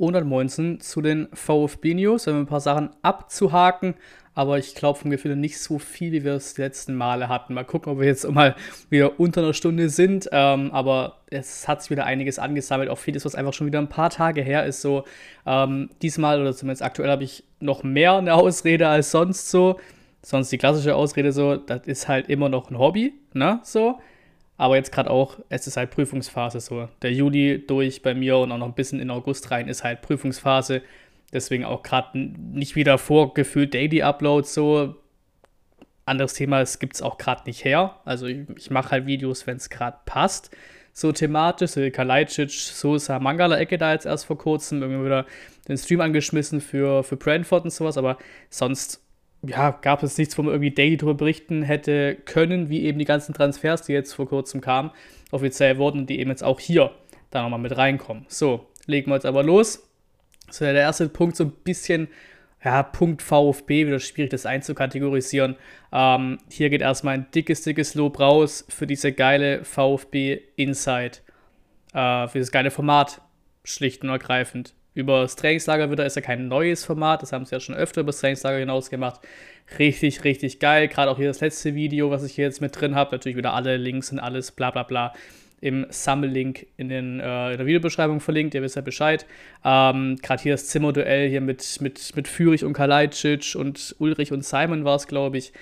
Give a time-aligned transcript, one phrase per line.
[0.00, 2.24] und dann Moinsen zu den VfB-News.
[2.24, 3.94] Wir haben ein paar Sachen abzuhaken,
[4.34, 7.52] aber ich glaube vom Gefühl nicht so viel, wie wir es die letzten Male hatten.
[7.52, 8.56] Mal gucken, ob wir jetzt mal
[8.88, 10.26] wieder unter einer Stunde sind.
[10.32, 12.88] Ähm, aber es hat sich wieder einiges angesammelt.
[12.88, 14.80] Auch vieles, was einfach schon wieder ein paar Tage her ist.
[14.80, 15.04] So
[15.44, 19.78] ähm, diesmal oder zumindest aktuell habe ich noch mehr eine Ausrede als sonst so.
[20.22, 23.60] Sonst die klassische Ausrede so, das ist halt immer noch ein Hobby, ne?
[23.64, 23.98] So.
[24.60, 26.86] Aber jetzt gerade auch, es ist halt Prüfungsphase so.
[27.00, 30.02] Der Juli durch bei mir und auch noch ein bisschen in August rein ist halt
[30.02, 30.82] Prüfungsphase.
[31.32, 34.96] Deswegen auch gerade nicht wieder vorgefühlt Daily Uploads so.
[36.04, 38.00] Anderes Thema, es gibt es auch gerade nicht her.
[38.04, 40.54] Also ich, ich mache halt Videos, wenn es gerade passt.
[40.92, 44.82] So thematisch, so Kalajdzic, Sosa, Mangala-Ecke da jetzt erst vor kurzem.
[44.82, 45.24] Irgendwie wieder
[45.68, 47.96] den Stream angeschmissen für, für Brentford und sowas.
[47.96, 48.18] Aber
[48.50, 49.02] sonst
[49.42, 53.04] ja, gab es nichts, wo man irgendwie daily darüber berichten hätte können, wie eben die
[53.04, 54.90] ganzen Transfers, die jetzt vor kurzem kamen,
[55.30, 56.92] offiziell wurden, die eben jetzt auch hier
[57.30, 58.26] da nochmal mit reinkommen.
[58.28, 59.88] So, legen wir jetzt aber los.
[60.50, 62.08] So, der erste Punkt so ein bisschen,
[62.62, 65.56] ja, Punkt VfB, wieder schwierig das einzukategorisieren.
[65.92, 71.22] Ähm, hier geht erstmal ein dickes, dickes Lob raus für diese geile VfB Insight,
[71.94, 73.22] äh, für das geile Format,
[73.64, 74.74] schlicht und ergreifend.
[74.94, 78.00] Über das Trainingslager wieder ist ja kein neues Format, das haben sie ja schon öfter
[78.00, 79.20] über das Trainingslager hinaus gemacht.
[79.78, 80.88] Richtig, richtig geil.
[80.88, 83.12] Gerade auch hier das letzte Video, was ich hier jetzt mit drin habe.
[83.12, 85.12] Natürlich wieder alle Links und alles, bla bla bla.
[85.60, 89.26] Im Sammellink in, den, äh, in der Videobeschreibung verlinkt, ihr wisst ja Bescheid.
[89.64, 94.44] Ähm, Gerade hier das Zimmerduell hier mit, mit, mit Fürich und Kalajdzic und Ulrich und
[94.44, 95.52] Simon war es, glaube ich.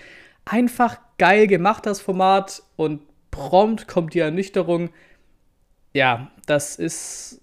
[0.45, 2.63] Einfach geil gemacht, das Format.
[2.77, 4.91] Und prompt kommt die Ernüchterung.
[5.93, 7.43] Ja, das ist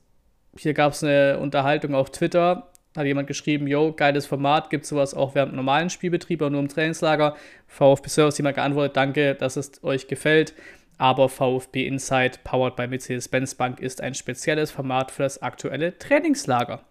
[0.57, 2.71] hier gab es eine Unterhaltung auf Twitter.
[2.95, 6.69] Hat jemand geschrieben, yo, geiles Format, gibt sowas auch während normalen Spielbetrieb oder nur im
[6.69, 7.35] Trainingslager?
[7.67, 10.53] VfB Service jemand geantwortet, danke, dass es euch gefällt.
[10.97, 16.85] Aber VfB Insight, powered by Mercedes-Benz Bank, ist ein spezielles Format für das aktuelle Trainingslager.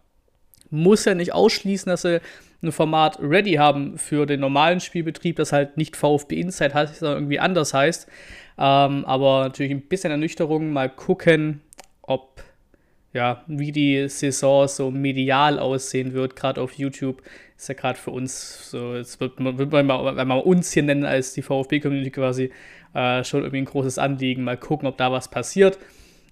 [0.68, 2.20] Muss ja nicht ausschließen, dass sie
[2.62, 7.18] ein Format ready haben für den normalen Spielbetrieb, das halt nicht VfB Insight heißt, sondern
[7.18, 8.08] irgendwie anders heißt.
[8.58, 10.70] Ähm, aber natürlich ein bisschen Ernüchterung.
[10.70, 11.62] Mal gucken,
[12.02, 12.42] ob
[13.14, 17.22] ja, wie die Saison so medial aussehen wird, gerade auf YouTube,
[17.56, 20.72] ist ja gerade für uns so, jetzt wird man, wird man mal, wenn man uns
[20.72, 22.50] hier nennen als die VfB-Community quasi,
[22.92, 24.42] äh, schon irgendwie ein großes Anliegen.
[24.42, 25.78] Mal gucken, ob da was passiert.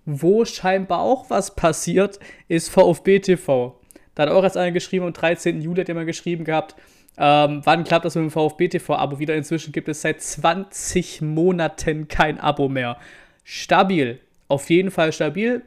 [0.04, 3.78] Wo scheinbar auch was passiert, ist VfB TV.
[4.16, 5.62] Da hat auch erst einer geschrieben, am 13.
[5.62, 6.74] Juli hat jemand geschrieben gehabt,
[7.16, 9.36] ähm, wann klappt das mit dem VfB TV-Abo wieder?
[9.36, 12.96] Inzwischen gibt es seit 20 Monaten kein Abo mehr.
[13.44, 14.18] Stabil.
[14.48, 15.62] Auf jeden Fall stabil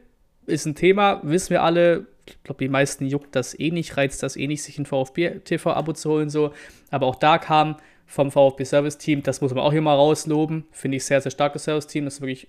[0.47, 2.07] ist ein Thema, wissen wir alle.
[2.27, 5.93] Ich glaube, die meisten juckt das eh nicht, reizt das eh nicht, sich ein VfB-TV-Abo
[5.93, 6.53] zu holen, so.
[6.89, 10.65] Aber auch da kam vom VfB-Service-Team, das muss man auch hier mal rausloben.
[10.71, 12.05] Finde ich sehr, sehr starkes Service-Team.
[12.05, 12.47] Das ist wirklich,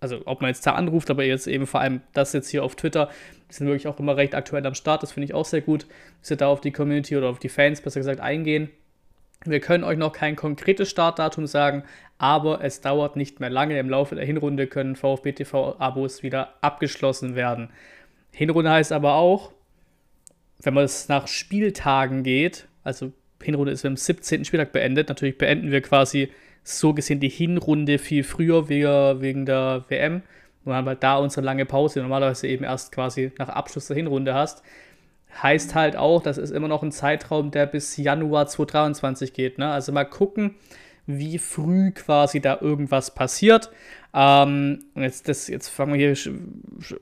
[0.00, 2.76] also ob man jetzt da anruft, aber jetzt eben vor allem das jetzt hier auf
[2.76, 3.10] Twitter,
[3.50, 5.02] die sind wirklich auch immer recht aktuell am Start.
[5.02, 5.86] Das finde ich auch sehr gut,
[6.20, 8.70] dass sie da auf die Community oder auf die Fans, besser gesagt, eingehen.
[9.44, 11.84] Wir können euch noch kein konkretes Startdatum sagen,
[12.18, 13.78] aber es dauert nicht mehr lange.
[13.78, 17.70] Im Laufe der Hinrunde können VfB TV-Abos wieder abgeschlossen werden.
[18.32, 19.52] Hinrunde heißt aber auch,
[20.60, 24.44] wenn man es nach Spieltagen geht, also Hinrunde ist am 17.
[24.44, 26.32] Spieltag beendet, natürlich beenden wir quasi
[26.64, 30.22] so gesehen die Hinrunde viel früher wegen der WM.
[30.66, 34.62] Halt da unsere lange Pause, normalerweise eben erst quasi nach Abschluss der Hinrunde hast.
[35.42, 39.58] Heißt halt auch, das ist immer noch ein Zeitraum, der bis Januar 2023 geht.
[39.58, 39.70] Ne?
[39.70, 40.56] Also mal gucken,
[41.06, 43.70] wie früh quasi da irgendwas passiert.
[44.14, 46.34] Ähm, und jetzt, das, jetzt fangen wir hier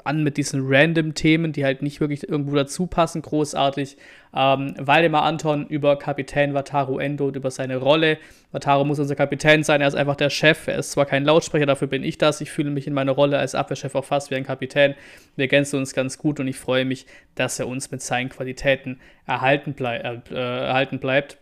[0.05, 3.97] an mit diesen random Themen, die halt nicht wirklich irgendwo dazu passen, großartig.
[4.34, 8.19] Ähm, Waldemar Anton über Kapitän Wataru Endo und über seine Rolle.
[8.50, 10.66] Wataru muss unser Kapitän sein, er ist einfach der Chef.
[10.66, 12.41] Er ist zwar kein Lautsprecher, dafür bin ich das.
[12.41, 14.95] Ich fühle mich in meiner Rolle als Abwehrchef auch fast wie ein Kapitän.
[15.37, 17.06] Wir ergänzen uns ganz gut und ich freue mich,
[17.37, 21.39] dass er uns mit seinen Qualitäten erhalten, blei äh, äh, erhalten bleibt.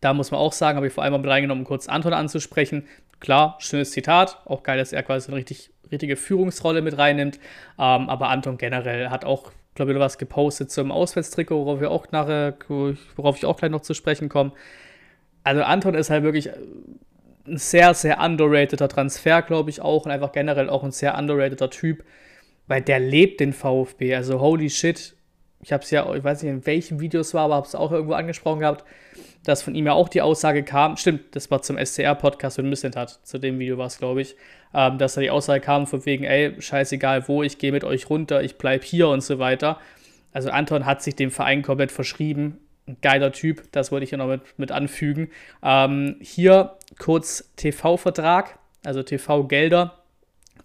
[0.00, 2.12] Da muss man auch sagen, habe ich vor allem mal mit reingenommen, um kurz Anton
[2.12, 2.84] anzusprechen.
[3.20, 4.40] Klar, schönes Zitat.
[4.44, 7.36] Auch geil, dass er quasi eine richtig, richtige Führungsrolle mit reinnimmt.
[7.78, 12.10] Ähm, aber Anton generell hat auch, glaube ich, was gepostet zum Auswärtstrikot, worauf, wir auch
[12.12, 12.56] nachher,
[13.16, 14.52] worauf ich auch gleich noch zu sprechen komme.
[15.44, 16.50] Also Anton ist halt wirklich
[17.46, 20.04] ein sehr, sehr underrateder Transfer, glaube ich auch.
[20.04, 22.04] Und einfach generell auch ein sehr underrateder Typ.
[22.66, 24.14] Weil der lebt den VfB.
[24.14, 25.15] Also holy shit.
[25.66, 27.92] Ich habe es ja, ich weiß nicht, in welchen Videos war, aber habe es auch
[27.92, 28.84] irgendwo angesprochen gehabt
[29.46, 32.96] dass von ihm ja auch die Aussage kam, stimmt, das war zum SCR-Podcast mit Missent
[33.22, 34.36] zu dem Video war es, glaube ich,
[34.74, 38.10] ähm, dass da die Aussage kam von wegen, ey, scheißegal wo, ich gehe mit euch
[38.10, 39.78] runter, ich bleibe hier und so weiter.
[40.32, 42.58] Also Anton hat sich dem Verein komplett verschrieben.
[42.86, 45.30] Ein geiler Typ, das wollte ich hier noch mit, mit anfügen.
[45.62, 50.02] Ähm, hier kurz TV-Vertrag, also TV-Gelder.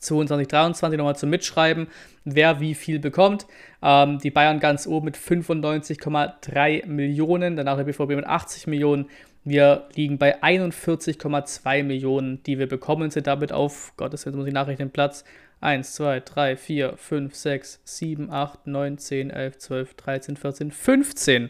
[0.01, 1.88] 22, 23 nochmal zum Mitschreiben,
[2.25, 3.45] wer wie viel bekommt.
[3.81, 9.07] Ähm, die Bayern ganz oben mit 95,3 Millionen, danach der BVB mit 80 Millionen.
[9.44, 14.53] Wir liegen bei 41,2 Millionen, die wir bekommen, sind damit auf, Gottes Willen muss ich
[14.53, 15.24] nachrechnen, Platz
[15.62, 21.50] 1, 2, 3, 4, 5, 6, 7, 8, 9, 10, 11, 12, 13, 14, 15.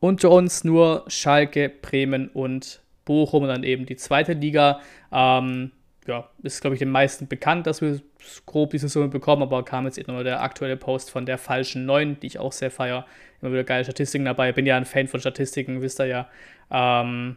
[0.00, 4.80] Unter uns nur Schalke, Bremen und Bochum und dann eben die zweite Liga.
[5.12, 5.70] Ähm,
[6.06, 8.00] ja, ist, glaube ich, den meisten bekannt, dass wir
[8.46, 11.86] grob diese Summe bekommen, aber kam jetzt eben nur der aktuelle Post von der falschen
[11.86, 13.06] 9, die ich auch sehr feiere.
[13.40, 14.52] Immer wieder geile Statistiken dabei.
[14.52, 16.28] Bin ja ein Fan von Statistiken, wisst ihr ja.
[16.70, 17.36] Ähm,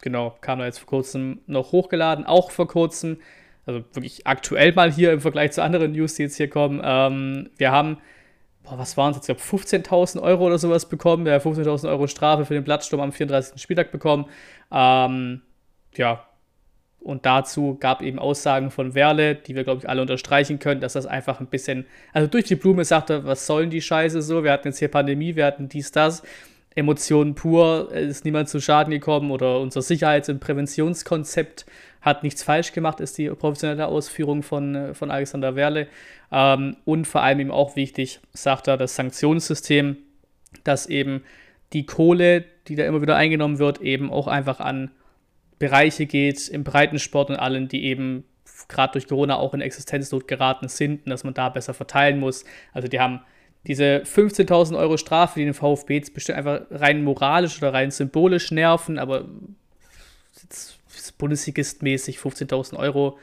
[0.00, 3.18] genau, kam da jetzt vor kurzem noch hochgeladen, auch vor kurzem.
[3.64, 6.80] Also wirklich aktuell mal hier im Vergleich zu anderen News, die jetzt hier kommen.
[6.84, 7.98] Ähm, wir haben,
[8.62, 9.28] boah, was waren es jetzt?
[9.28, 11.24] Ich glaube 15.000 Euro oder sowas bekommen.
[11.24, 13.62] Wir haben 15.000 Euro Strafe für den Blattsturm am 34.
[13.62, 14.26] Spieltag bekommen.
[14.70, 15.42] Ähm,
[15.94, 16.26] ja,
[17.02, 20.92] und dazu gab eben Aussagen von Werle, die wir, glaube ich, alle unterstreichen können, dass
[20.92, 24.44] das einfach ein bisschen, also durch die Blume sagte, was sollen die Scheiße so?
[24.44, 26.22] Wir hatten jetzt hier Pandemie, wir hatten dies, das.
[26.74, 31.66] Emotionen pur, ist niemand zu Schaden gekommen oder unser Sicherheits- und Präventionskonzept
[32.00, 35.86] hat nichts falsch gemacht, ist die professionelle Ausführung von, von Alexander Werle.
[36.32, 39.98] Ähm, und vor allem eben auch wichtig, sagt er, das Sanktionssystem,
[40.64, 41.22] dass eben
[41.72, 44.90] die Kohle, die da immer wieder eingenommen wird, eben auch einfach an
[45.62, 48.24] Bereiche geht, im Breitensport und allen, die eben
[48.66, 52.44] gerade durch Corona auch in Existenznot geraten sind und dass man da besser verteilen muss.
[52.72, 53.20] Also die haben
[53.68, 58.50] diese 15.000 Euro Strafe, die den VfB jetzt bestimmt einfach rein moralisch oder rein symbolisch
[58.50, 59.28] nerven, aber
[60.42, 60.80] jetzt
[61.20, 63.20] Bundesligist-mäßig 15.000 Euro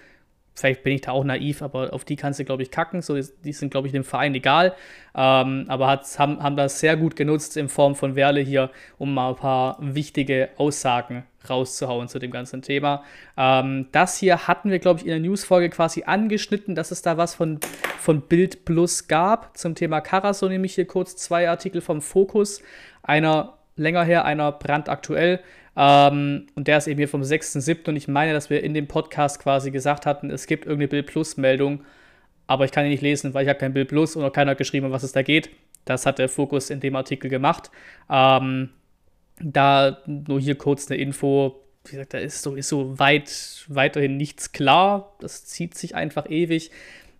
[0.55, 3.01] vielleicht bin ich da auch naiv, aber auf die kannst du, glaube ich, kacken.
[3.01, 4.73] So, die sind, glaube ich, dem Verein egal.
[5.15, 9.29] Ähm, aber haben, haben das sehr gut genutzt in Form von Werle hier, um mal
[9.29, 13.03] ein paar wichtige Aussagen rauszuhauen zu dem ganzen Thema.
[13.37, 17.17] Ähm, das hier hatten wir, glaube ich, in der Newsfolge quasi angeschnitten, dass es da
[17.17, 17.59] was von,
[17.97, 22.61] von Bild Plus gab zum Thema Karaso, nämlich hier kurz zwei Artikel vom Fokus.
[23.01, 25.39] Einer länger her, einer brandaktuell.
[25.81, 27.87] Ähm, und der ist eben hier vom 6.7.
[27.87, 31.07] Und ich meine, dass wir in dem Podcast quasi gesagt hatten, es gibt irgendeine Bild
[31.07, 31.85] Plus-Meldung,
[32.47, 34.51] aber ich kann die nicht lesen, weil ich habe kein Bild Plus und auch keiner
[34.51, 35.49] hat geschrieben, um was es da geht.
[35.85, 37.71] Das hat der Fokus in dem Artikel gemacht.
[38.09, 38.71] Ähm,
[39.39, 41.61] da nur hier kurz eine Info.
[41.85, 45.15] Wie gesagt, da ist so, ist so weit, weiterhin nichts klar.
[45.21, 46.71] Das zieht sich einfach ewig.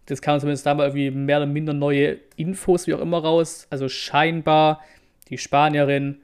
[0.08, 3.68] Das kam zumindest da mal irgendwie mehr oder minder neue Infos, wie auch immer, raus.
[3.70, 4.84] Also scheinbar
[5.30, 6.20] die Spanierin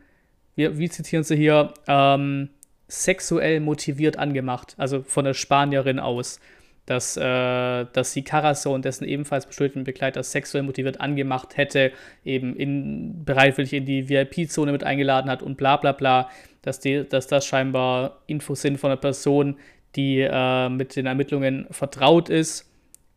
[0.56, 2.50] wir, wie zitieren sie hier, ähm,
[2.88, 6.40] sexuell motiviert angemacht, also von der Spanierin aus,
[6.86, 11.92] dass, äh, dass sie Carasso und dessen ebenfalls beschuldigten Begleiter sexuell motiviert angemacht hätte,
[12.24, 16.30] eben in, bereitwillig in die VIP-Zone mit eingeladen hat und bla bla bla,
[16.62, 19.58] dass, die, dass das scheinbar Infos sind von einer Person,
[19.96, 22.70] die äh, mit den Ermittlungen vertraut ist,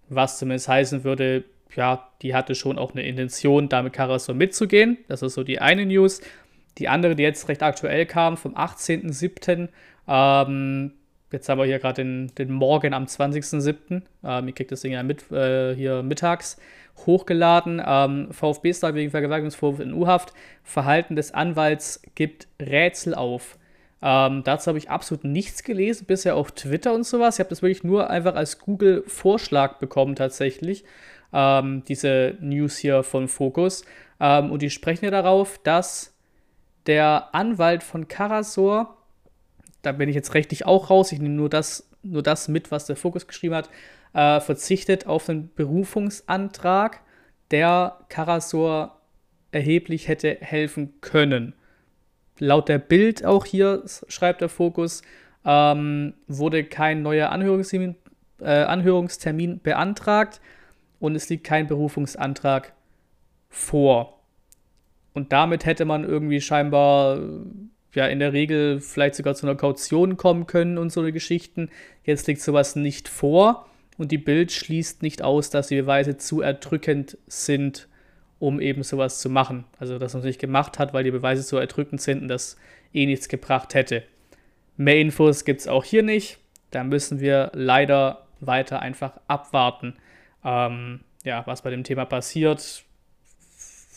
[0.08, 1.44] was zumindest heißen würde,
[1.76, 4.96] ja, die hatte schon auch eine Intention, damit Carasso mitzugehen.
[5.08, 6.22] Das ist so die eine News.
[6.78, 9.68] Die andere, die jetzt recht aktuell kam, vom 18.07.
[10.06, 10.92] Ähm,
[11.32, 14.02] jetzt haben wir hier gerade den, den Morgen am 20.07.
[14.24, 16.56] Ähm, ihr kriegt das Ding ja mit, äh, hier mittags
[17.06, 17.82] hochgeladen.
[17.84, 20.32] Ähm, VfB-Star wegen Vergewaltigungsvorwurf in U-Haft.
[20.62, 23.58] Verhalten des Anwalts gibt Rätsel auf.
[24.00, 27.36] Ähm, dazu habe ich absolut nichts gelesen, bisher auf Twitter und sowas.
[27.36, 30.84] Ich habe das wirklich nur einfach als Google-Vorschlag bekommen, tatsächlich.
[31.32, 33.84] Ähm, diese News hier von Focus.
[34.20, 36.14] Ähm, und die sprechen ja darauf, dass
[36.88, 38.96] der Anwalt von Karasor,
[39.82, 42.86] da bin ich jetzt rechtlich auch raus, ich nehme nur das, nur das mit, was
[42.86, 43.68] der Fokus geschrieben hat,
[44.14, 47.02] äh, verzichtet auf einen Berufungsantrag,
[47.50, 49.00] der Karasor
[49.52, 51.54] erheblich hätte helfen können.
[52.38, 55.02] Laut der Bild auch hier, schreibt der Fokus,
[55.44, 57.96] ähm, wurde kein neuer Anhörungstermin,
[58.40, 60.40] äh, Anhörungstermin beantragt
[61.00, 62.72] und es liegt kein Berufungsantrag
[63.50, 64.17] vor.
[65.18, 67.18] Und damit hätte man irgendwie scheinbar
[67.92, 71.70] ja in der Regel vielleicht sogar zu einer Kaution kommen können und so eine Geschichten.
[72.04, 76.40] Jetzt liegt sowas nicht vor und die Bild schließt nicht aus, dass die Beweise zu
[76.40, 77.88] erdrückend sind,
[78.38, 79.64] um eben sowas zu machen.
[79.80, 82.56] Also dass man es nicht gemacht hat, weil die Beweise zu erdrückend sind und das
[82.94, 84.04] eh nichts gebracht hätte.
[84.76, 86.38] Mehr Infos gibt es auch hier nicht.
[86.70, 89.96] Da müssen wir leider weiter einfach abwarten,
[90.44, 92.84] ähm, ja, was bei dem Thema passiert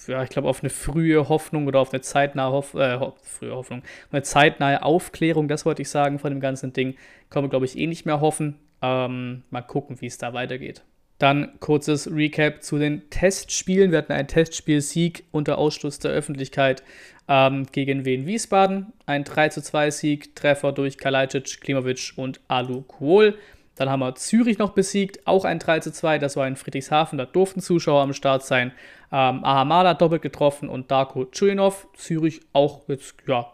[0.08, 3.84] ja, ich glaube, auf eine frühe Hoffnung oder auf eine zeitnahe Hoff äh, frühe Hoffnung,
[4.12, 6.96] eine zeitnahe Aufklärung, das wollte ich sagen, von dem ganzen Ding,
[7.30, 8.60] können wir, glaube ich, eh nicht mehr hoffen.
[8.82, 10.84] Ähm, mal gucken, wie es da weitergeht.
[11.22, 13.92] Dann kurzes Recap zu den Testspielen.
[13.92, 16.82] Wir hatten einen Testspielsieg unter Ausschluss der Öffentlichkeit
[17.28, 18.88] ähm, gegen Wien Wiesbaden.
[19.06, 23.38] Ein 3 2 Sieg, Treffer durch Kalajdzic, Klimovic und Alu Kuol.
[23.76, 27.18] Dann haben wir Zürich noch besiegt, auch ein 3 zu 2, das war in Friedrichshafen,
[27.18, 28.74] da durften Zuschauer am Start sein.
[29.12, 31.88] Ähm, Ahamada doppelt getroffen und Darko Chulinov.
[31.96, 33.52] Zürich auch jetzt, ja,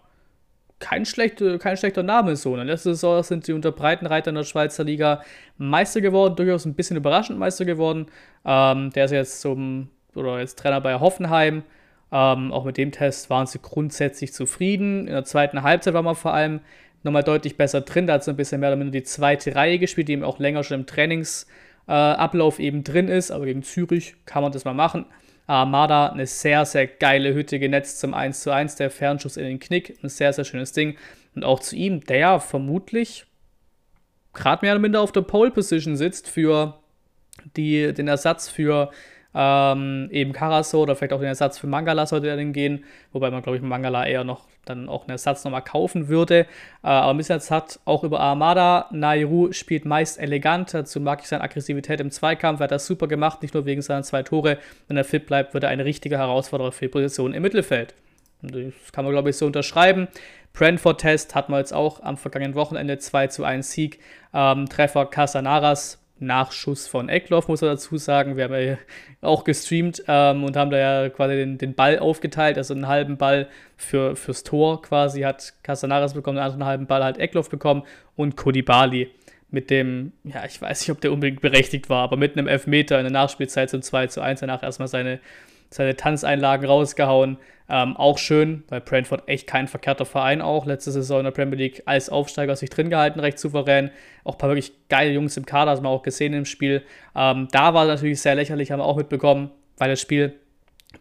[0.80, 2.52] kein, schlechte, kein schlechter Name so.
[2.52, 5.22] In der letzten Saison sind sie unter Breitenreiter in der Schweizer Liga
[5.58, 8.08] Meister geworden, durchaus ein bisschen überraschend Meister geworden.
[8.46, 11.64] Ähm, der ist jetzt zum, oder jetzt Trainer bei Hoffenheim.
[12.12, 15.08] Ähm, auch mit dem Test waren sie grundsätzlich zufrieden.
[15.08, 16.62] In der zweiten Halbzeit war man vor allem
[17.08, 18.06] nochmal deutlich besser drin.
[18.06, 20.40] Da hat so ein bisschen mehr oder minder die zweite Reihe gespielt, die eben auch
[20.40, 23.32] länger schon im Trainingsablauf äh, eben drin ist.
[23.32, 25.06] Aber gegen Zürich kann man das mal machen.
[25.48, 29.60] Armada, eine sehr, sehr geile Hütte genetzt zum 1 zu 1, der Fernschuss in den
[29.60, 30.98] Knick, ein sehr, sehr schönes Ding.
[31.36, 33.26] Und auch zu ihm, der vermutlich
[34.34, 36.78] gerade mehr oder minder auf der Pole Position sitzt für
[37.56, 38.92] die, den Ersatz für
[39.39, 43.29] ähm, eben Karaso oder vielleicht auch den Ersatz für Mangala sollte er denn gehen, wobei
[43.29, 46.39] man, glaube ich, Mangala eher noch dann auch einen Ersatz nochmal kaufen würde.
[46.39, 51.27] Äh, aber bis jetzt hat auch über Armada, Nairu spielt meist elegant, dazu mag ich
[51.27, 54.58] seine Aggressivität im Zweikampf, er hat das super gemacht, nicht nur wegen seiner zwei Tore.
[54.88, 57.94] Wenn er fit bleibt, wird er eine richtige Herausforderer für die Position im Mittelfeld.
[58.41, 60.08] Das kann man, glaube ich, so unterschreiben.
[60.53, 64.00] Brentford-Test hat man jetzt auch am vergangenen Wochenende 2 zu 1 Sieg.
[64.34, 68.38] Ähm, Treffer Casanaras Nachschuss von Eckloff, muss er dazu sagen.
[68.38, 68.78] Wir haben ja
[69.22, 73.18] auch gestreamt ähm, und haben da ja quasi den, den Ball aufgeteilt, also einen halben
[73.18, 77.84] Ball für, fürs Tor quasi hat Casanaras bekommen, den anderen halben Ball hat Eckloff bekommen
[78.16, 79.12] und Kodibali
[79.50, 82.98] mit dem, ja, ich weiß nicht, ob der unbedingt berechtigt war, aber mit einem Elfmeter
[82.98, 85.20] in der Nachspielzeit zum 2 zu 1 danach erstmal seine
[85.70, 87.38] seine Tanzeinlagen rausgehauen.
[87.70, 90.66] Ähm, auch schön, weil Brentford echt kein verkehrter Verein auch.
[90.66, 93.92] Letzte Saison in der Premier League als Aufsteiger sich drin gehalten, recht souverän.
[94.24, 96.84] Auch ein paar wirklich geile Jungs im Kader, das haben wir auch gesehen im Spiel.
[97.16, 100.34] Ähm, da war natürlich sehr lächerlich, haben wir auch mitbekommen, weil das Spiel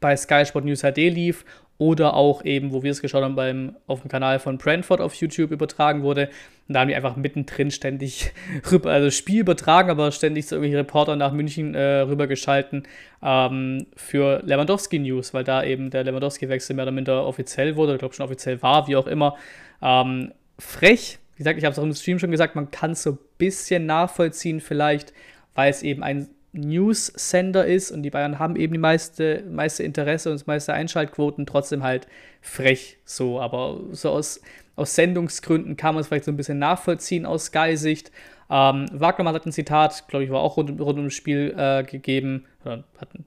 [0.01, 1.45] bei Sky Sport News HD lief
[1.79, 5.15] oder auch eben, wo wir es geschaut haben, beim, auf dem Kanal von Brentford auf
[5.15, 6.31] YouTube übertragen wurde.
[6.69, 8.33] Und da haben die einfach mittendrin ständig
[8.71, 12.85] rüber, also Spiel übertragen, aber ständig so irgendwelche Reporter nach München äh, rübergeschalten
[13.23, 17.99] ähm, für Lewandowski News, weil da eben der Lewandowski-Wechsel mehr oder minder offiziell wurde, ich
[17.99, 19.37] glaube schon offiziell war, wie auch immer.
[19.81, 23.03] Ähm, frech, wie gesagt, ich habe es auch im Stream schon gesagt, man kann es
[23.03, 25.13] so ein bisschen nachvollziehen vielleicht,
[25.55, 30.31] weil es eben ein News-Sender ist und die Bayern haben eben die meiste, meiste Interesse
[30.31, 32.07] und das meiste Einschaltquoten, trotzdem halt
[32.41, 33.41] frech so.
[33.41, 34.41] Aber so aus,
[34.77, 38.13] aus Sendungsgründen kann man es vielleicht so ein bisschen nachvollziehen aus Sky-Sicht.
[38.49, 42.45] Ähm, Wagnermann hat ein Zitat, glaube ich, war auch rund, rund ums Spiel äh, gegeben,
[42.65, 43.25] oder hat ein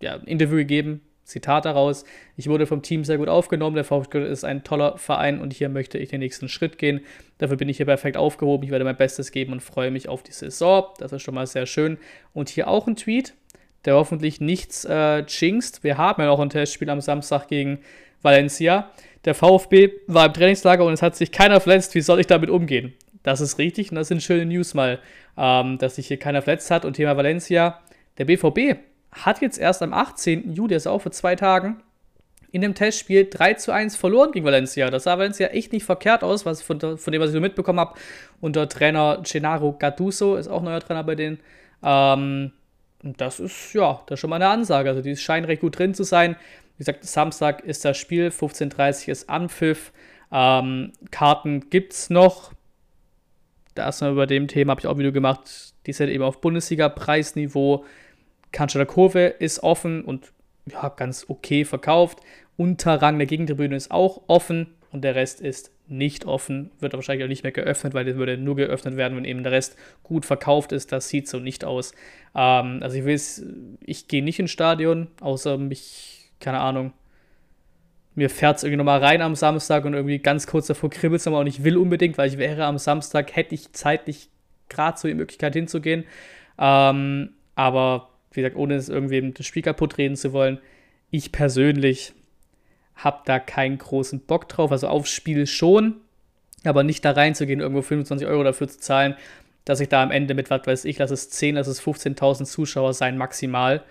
[0.00, 2.04] ja, Interview gegeben, Zitat daraus.
[2.36, 3.76] Ich wurde vom Team sehr gut aufgenommen.
[3.76, 7.00] Der VfB ist ein toller Verein und hier möchte ich den nächsten Schritt gehen.
[7.36, 8.64] Dafür bin ich hier perfekt aufgehoben.
[8.64, 10.86] Ich werde mein Bestes geben und freue mich auf die Saison.
[10.98, 11.98] Das ist schon mal sehr schön.
[12.32, 13.34] Und hier auch ein Tweet,
[13.84, 15.84] der hoffentlich nichts äh, jinxt.
[15.84, 17.78] Wir haben ja noch ein Testspiel am Samstag gegen
[18.22, 18.90] Valencia.
[19.24, 21.94] Der VfB war im Trainingslager und es hat sich keiner verletzt.
[21.94, 22.94] Wie soll ich damit umgehen?
[23.22, 25.00] Das ist richtig und das sind schöne News mal,
[25.36, 26.84] ähm, dass sich hier keiner verletzt hat.
[26.84, 27.80] Und Thema Valencia,
[28.16, 28.78] der BVB
[29.12, 30.52] hat jetzt erst am 18.
[30.52, 31.82] Juli, also auch vor zwei Tagen,
[32.50, 34.90] in dem Testspiel 3 zu 1 verloren gegen Valencia.
[34.90, 37.80] Das sah Valencia echt nicht verkehrt aus, was von, von dem, was ich so mitbekommen
[37.80, 37.94] habe.
[38.40, 41.40] Unter Trainer Gennaro Gattuso ist auch neuer Trainer bei denen.
[41.82, 42.52] Ähm,
[43.02, 44.88] das ist, ja, das ist schon mal eine Ansage.
[44.88, 46.36] Also, die scheinen recht gut drin zu sein.
[46.76, 49.92] Wie gesagt, Samstag ist das Spiel, 15.30 Uhr ist Anpfiff.
[50.30, 52.52] Ähm, Karten es noch.
[53.74, 55.74] Da erstmal über dem Thema habe ich auch ein Video gemacht.
[55.86, 57.84] Die sind eben auf Bundesliga-Preisniveau.
[58.52, 60.32] Kanzler Kurve ist offen und
[60.66, 62.20] ja, ganz okay verkauft.
[62.56, 66.70] Unterrang der Gegentribüne ist auch offen und der Rest ist nicht offen.
[66.80, 69.52] Wird wahrscheinlich auch nicht mehr geöffnet, weil das würde nur geöffnet werden, wenn eben der
[69.52, 70.92] Rest gut verkauft ist.
[70.92, 71.92] Das sieht so nicht aus.
[72.34, 76.92] Ähm, also ich will ich gehe nicht ins Stadion, außer mich, keine Ahnung,
[78.14, 81.26] mir fährt es irgendwie nochmal rein am Samstag und irgendwie ganz kurz davor kribbelt es
[81.26, 84.28] nochmal und ich will unbedingt, weil ich wäre am Samstag, hätte ich zeitlich
[84.68, 86.04] gerade so die Möglichkeit hinzugehen.
[86.58, 90.58] Ähm, aber wie gesagt, ohne es irgendwem das Spiel kaputt reden zu wollen,
[91.10, 92.12] ich persönlich
[92.98, 94.70] habe da keinen großen Bock drauf.
[94.72, 95.96] Also aufs Spiel schon,
[96.64, 99.16] aber nicht da reinzugehen, irgendwo 25 Euro dafür zu zahlen,
[99.64, 102.44] dass ich da am Ende mit, was weiß ich, lass es 10, lass es 15.000
[102.44, 103.82] Zuschauer sein, maximal.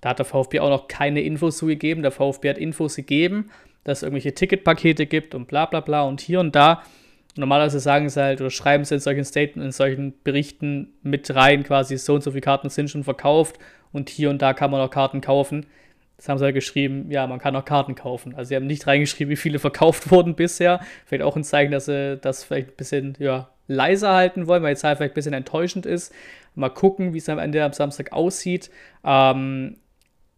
[0.00, 2.02] Da hat der VfB auch noch keine Infos zugegeben.
[2.02, 3.50] Der VfB hat Infos gegeben,
[3.84, 6.82] dass es irgendwelche Ticketpakete gibt und bla bla bla und hier und da.
[7.36, 11.62] Normalerweise sagen sie halt oder schreiben sie in solchen Statements, in solchen Berichten mit rein,
[11.62, 13.58] quasi so und so viele Karten sind schon verkauft
[13.92, 15.66] und hier und da kann man auch Karten kaufen.
[16.20, 18.34] Das haben sie halt geschrieben, ja, man kann auch Karten kaufen.
[18.34, 20.80] Also sie haben nicht reingeschrieben, wie viele verkauft wurden bisher.
[21.06, 24.74] Vielleicht auch ein Zeichen, dass sie das vielleicht ein bisschen ja, leiser halten wollen, weil
[24.74, 26.12] die Zahl vielleicht ein bisschen enttäuschend ist.
[26.54, 28.70] Mal gucken, wie es am Ende am Samstag aussieht.
[29.02, 29.78] Ähm,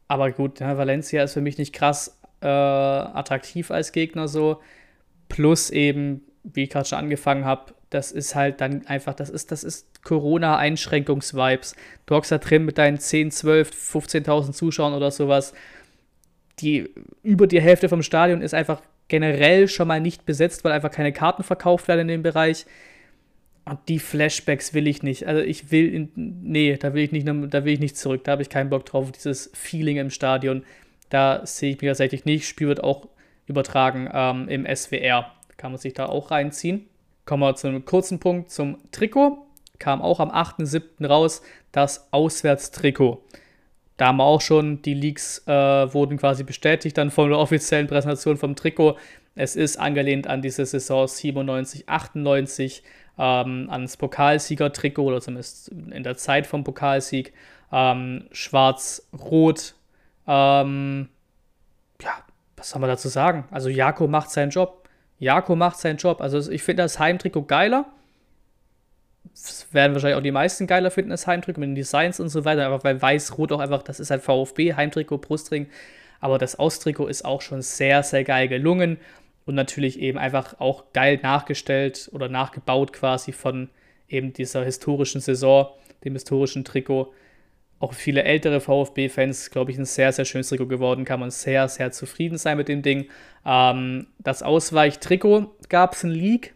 [0.06, 4.60] aber gut, ja, Valencia ist für mich nicht krass äh, attraktiv als Gegner so.
[5.28, 9.52] Plus eben, wie ich gerade schon angefangen habe, das ist halt dann einfach, das ist,
[9.52, 11.76] das ist Corona-Einschränkungsvibes.
[12.06, 15.52] Du hockst da drin mit deinen 10, 12, 15.000 Zuschauern oder sowas.
[16.60, 16.88] Die
[17.22, 21.12] über die Hälfte vom Stadion ist einfach generell schon mal nicht besetzt, weil einfach keine
[21.12, 22.64] Karten verkauft werden in dem Bereich.
[23.64, 25.26] Und die Flashbacks will ich nicht.
[25.26, 28.24] Also ich will, in, nee, da will ich nicht, da will ich nicht zurück.
[28.24, 29.12] Da habe ich keinen Bock drauf.
[29.12, 30.64] Dieses Feeling im Stadion,
[31.10, 32.48] da sehe ich mich tatsächlich nicht.
[32.48, 33.08] Spiel wird auch
[33.46, 35.30] übertragen ähm, im SWR.
[35.58, 36.86] Kann man sich da auch reinziehen.
[37.24, 39.46] Kommen wir zu einem kurzen Punkt zum Trikot.
[39.78, 41.06] Kam auch am 8.7.
[41.06, 43.22] raus, das Auswärtstrikot.
[43.96, 47.86] Da haben wir auch schon, die Leaks äh, wurden quasi bestätigt dann von der offiziellen
[47.86, 48.96] Präsentation vom Trikot.
[49.34, 52.82] Es ist angelehnt an diese Saison 97, 98,
[53.18, 57.32] ähm, ans Pokalsieger-Trikot oder zumindest in der Zeit vom Pokalsieg.
[57.70, 59.74] Ähm, Schwarz-Rot.
[60.26, 61.08] Ähm,
[62.00, 62.10] ja,
[62.56, 63.44] was soll man dazu sagen?
[63.50, 64.81] Also Jako macht seinen Job.
[65.22, 66.20] Jako macht seinen Job.
[66.20, 67.86] Also ich finde das Heimtrikot geiler.
[69.30, 72.44] Das werden wahrscheinlich auch die meisten geiler finden, das Heimtrikot mit den Designs und so
[72.44, 72.66] weiter.
[72.66, 75.68] Einfach weil Weiß-Rot auch einfach, das ist halt VfB, Heimtrikot, Brustring.
[76.18, 78.98] Aber das Austrikot ist auch schon sehr, sehr geil gelungen.
[79.44, 83.70] Und natürlich eben einfach auch geil nachgestellt oder nachgebaut quasi von
[84.08, 85.68] eben dieser historischen Saison,
[86.04, 87.12] dem historischen Trikot
[87.82, 91.04] auch viele ältere VfB-Fans, glaube ich, ein sehr, sehr schönes Trikot geworden.
[91.04, 93.08] Kann man sehr, sehr zufrieden sein mit dem Ding.
[93.44, 96.54] Ähm, das Ausweichtrikot gab es ein Leak,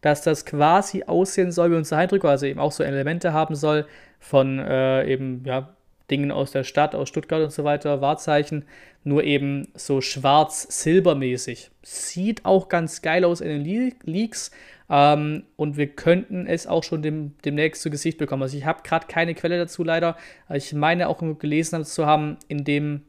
[0.00, 3.86] dass das quasi aussehen soll wie unser Heimtrikot, also eben auch so Elemente haben soll
[4.18, 5.76] von äh, eben, ja,
[6.10, 8.64] Dingen aus der Stadt, aus Stuttgart und so weiter, Wahrzeichen,
[9.04, 11.70] nur eben so schwarz-silbermäßig.
[11.82, 14.50] Sieht auch ganz geil aus in den Leaks.
[14.92, 18.42] Ähm, und wir könnten es auch schon dem, demnächst zu Gesicht bekommen.
[18.42, 20.16] Also ich habe gerade keine Quelle dazu leider.
[20.52, 23.02] Ich meine auch gelesen zu haben, in dem,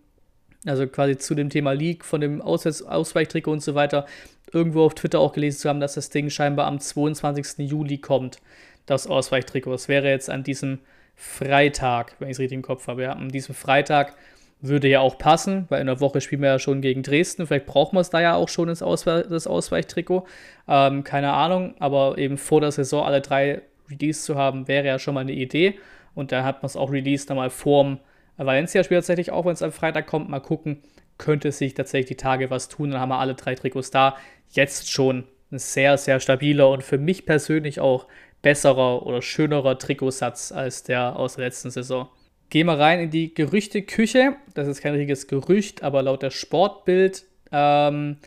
[0.66, 4.06] also quasi zu dem Thema Leak von dem Auswärts Ausweichtrikot und so weiter,
[4.54, 7.70] irgendwo auf Twitter auch gelesen zu haben, dass das Ding scheinbar am 22.
[7.70, 8.40] Juli kommt,
[8.86, 9.72] das Ausweichtrikot.
[9.72, 10.80] Das wäre jetzt an diesem
[11.16, 13.04] Freitag, wenn ich es richtig im Kopf habe.
[13.04, 14.16] Ja, an diesem Freitag
[14.62, 17.46] würde ja auch passen, weil in der Woche spielen wir ja schon gegen Dresden.
[17.46, 20.26] Vielleicht brauchen wir es da ja auch schon, Auswe das Ausweichtrikot.
[20.68, 25.00] Ähm, keine Ahnung, aber eben vor der Saison alle drei Release zu haben, wäre ja
[25.00, 25.78] schon mal eine Idee.
[26.16, 28.00] Und dann hat man es auch released, dann mal vorm
[28.38, 30.82] Valencia-Spiel tatsächlich, auch wenn es am Freitag kommt, mal gucken,
[31.18, 32.92] könnte sich tatsächlich die Tage was tun.
[32.92, 34.16] Dann haben wir alle drei Trikots da.
[34.50, 38.08] Jetzt schon ein sehr, sehr stabiler und für mich persönlich auch
[38.44, 42.08] besserer oder schönerer Trikotsatz als der aus der letzten Saison.
[42.52, 44.36] Gehen wir rein in die Gerüchteküche.
[44.54, 48.18] Das ist kein richtiges Gerücht, aber laut der Sportbild ähm,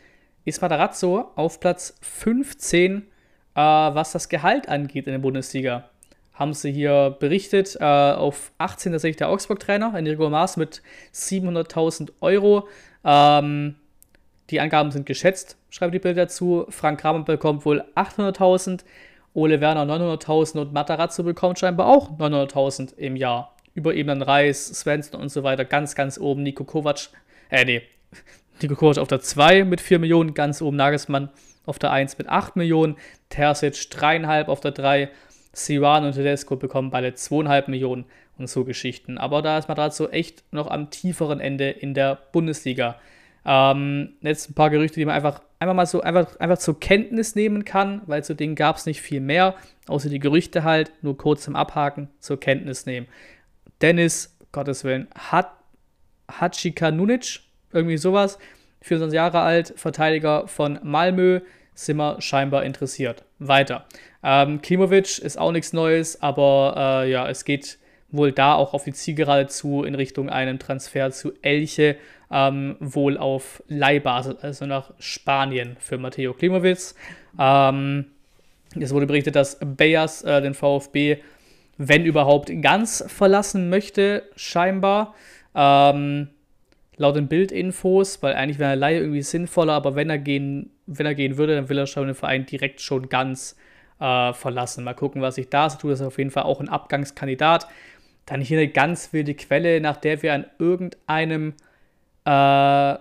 [0.43, 3.05] ist Matarazzo auf Platz 15, äh,
[3.55, 5.89] was das Gehalt angeht in der Bundesliga.
[6.33, 10.81] Haben sie hier berichtet, äh, auf 18 tatsächlich der Augsburg-Trainer, Enrico Maas mit
[11.13, 12.67] 700.000 Euro.
[13.05, 13.75] Ähm,
[14.49, 16.65] die Angaben sind geschätzt, schreibt die Bild dazu.
[16.69, 18.83] Frank Kramer bekommt wohl 800.000,
[19.37, 24.65] Ole Werner 900.000 und Matarazzo bekommt scheinbar auch 900.000 im Jahr über eben dann Reis,
[24.65, 26.41] Svensson und so weiter, ganz, ganz oben.
[26.41, 27.09] Nico Kovac,
[27.51, 27.83] äh, nee,
[28.63, 31.29] Nico Kovac auf der 2 mit 4 Millionen, ganz oben Nagelsmann
[31.67, 32.95] auf der 1 mit 8 Millionen,
[33.29, 35.09] Terzic 3,5 auf der 3,
[35.53, 38.05] Siwan und Tedesco bekommen beide 2,5 Millionen
[38.39, 39.19] und so Geschichten.
[39.19, 42.95] Aber da ist so echt noch am tieferen Ende in der Bundesliga.
[43.49, 47.33] Ähm, jetzt ein paar Gerüchte, die man einfach, einfach mal so einfach, einfach zur Kenntnis
[47.33, 49.55] nehmen kann, weil zu denen gab es nicht viel mehr,
[49.87, 53.07] außer die Gerüchte halt, nur kurz zum Abhaken, zur Kenntnis nehmen.
[53.81, 55.49] Dennis, Gottes Willen, Hat,
[56.29, 57.39] Hachikanunic,
[57.71, 58.37] irgendwie sowas,
[58.81, 61.39] 24 Jahre alt, Verteidiger von Malmö,
[61.73, 63.23] sind wir scheinbar interessiert.
[63.39, 63.85] Weiter.
[64.23, 67.77] Ähm, Klimovic ist auch nichts Neues, aber äh, ja, es geht
[68.09, 71.97] wohl da auch auf die Zielgerade zu in Richtung einem Transfer zu Elche,
[72.31, 76.93] ähm, wohl auf Leihbasis, also nach Spanien für Matteo Klimovic.
[77.39, 78.05] Ähm,
[78.79, 81.17] es wurde berichtet, dass Bayers äh, den VfB
[81.77, 85.15] wenn überhaupt, ganz verlassen möchte, scheinbar.
[85.55, 86.29] Ähm,
[86.97, 91.05] laut den Bildinfos, weil eigentlich wäre eine Laie irgendwie sinnvoller, aber wenn er gehen, wenn
[91.05, 93.55] er gehen würde, dann will er schon den Verein direkt schon ganz
[93.99, 94.83] äh, verlassen.
[94.83, 95.91] Mal gucken, was sich da so tut.
[95.91, 97.67] Das ist auf jeden Fall auch ein Abgangskandidat.
[98.27, 101.55] Dann hier eine ganz wilde Quelle, nach der wir an irgendeinem
[102.25, 102.95] äh,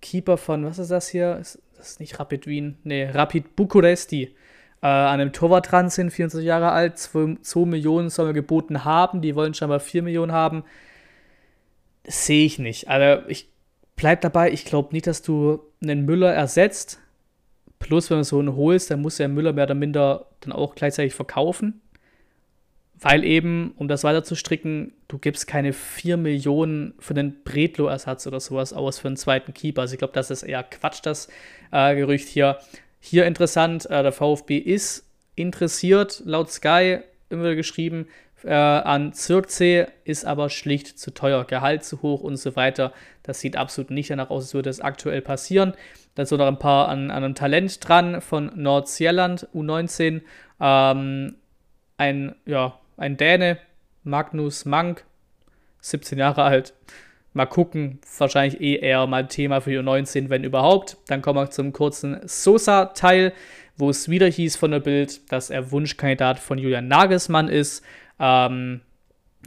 [0.00, 1.36] Keeper von, was ist das hier?
[1.36, 4.34] Das ist nicht Rapid Wien, nee, Rapid Bukuresti
[4.82, 8.84] äh, an einem Torwart dran sind, 24 Jahre alt, 2, 2 Millionen sollen wir geboten
[8.84, 10.64] haben, die wollen scheinbar 4 Millionen haben.
[12.04, 12.88] Sehe ich nicht.
[12.88, 13.48] Also ich
[13.96, 17.00] bleib dabei, ich glaube nicht, dass du einen Müller ersetzt.
[17.78, 20.74] Plus, wenn du so einen holst, dann muss ja Müller mehr oder minder dann auch
[20.74, 21.80] gleichzeitig verkaufen.
[23.00, 28.26] Weil eben, um das weiter zu stricken, du gibst keine 4 Millionen für den Bredlo-Ersatz
[28.26, 29.82] oder sowas aus für einen zweiten Keeper.
[29.82, 31.28] Also ich glaube, das ist eher Quatsch, das
[31.72, 32.58] äh, Gerücht hier.
[33.00, 36.98] Hier interessant, äh, der VfB ist interessiert, laut Sky
[37.30, 38.06] immer wieder geschrieben,
[38.44, 42.92] äh, an Zirkzee ist aber schlicht zu teuer, Gehalt zu hoch und so weiter.
[43.22, 45.74] Das sieht absolut nicht danach aus, als würde das aktuell passieren.
[46.14, 50.22] Da ist noch ein paar an, an einem Talent dran von Nordsjelland, U19.
[50.60, 51.36] Ähm,
[51.98, 53.58] ein, ja, ein Däne,
[54.04, 55.04] Magnus Mank,
[55.80, 56.74] 17 Jahre alt.
[57.32, 60.96] Mal gucken, wahrscheinlich eh eher mal Thema für U19, wenn überhaupt.
[61.06, 63.32] Dann kommen wir zum kurzen Sosa-Teil,
[63.76, 67.84] wo es wieder hieß von der Bild, dass er Wunschkandidat von Julian Nagelsmann ist.
[68.18, 68.82] Ähm,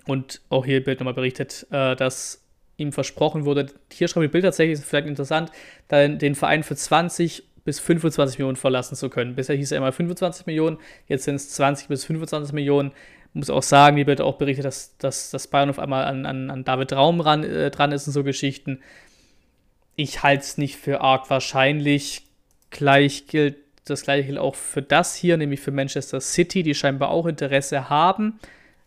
[0.07, 2.41] und auch hier Bild nochmal berichtet, äh, dass
[2.77, 5.51] ihm versprochen wurde, hier schreibt die Bild tatsächlich, ist vielleicht interessant,
[5.89, 9.35] dann den Verein für 20 bis 25 Millionen verlassen zu können.
[9.35, 12.91] Bisher hieß er immer 25 Millionen, jetzt sind es 20 bis 25 Millionen.
[13.33, 16.49] Muss auch sagen, wie wird auch berichtet, dass, dass, dass Bayern auf einmal an, an,
[16.49, 18.81] an David Raum ran, äh, dran ist und so Geschichten.
[19.95, 22.23] Ich halte es nicht für arg wahrscheinlich.
[22.69, 27.09] Gleich gilt das gleiche gilt auch für das hier, nämlich für Manchester City, die scheinbar
[27.09, 28.39] auch Interesse haben.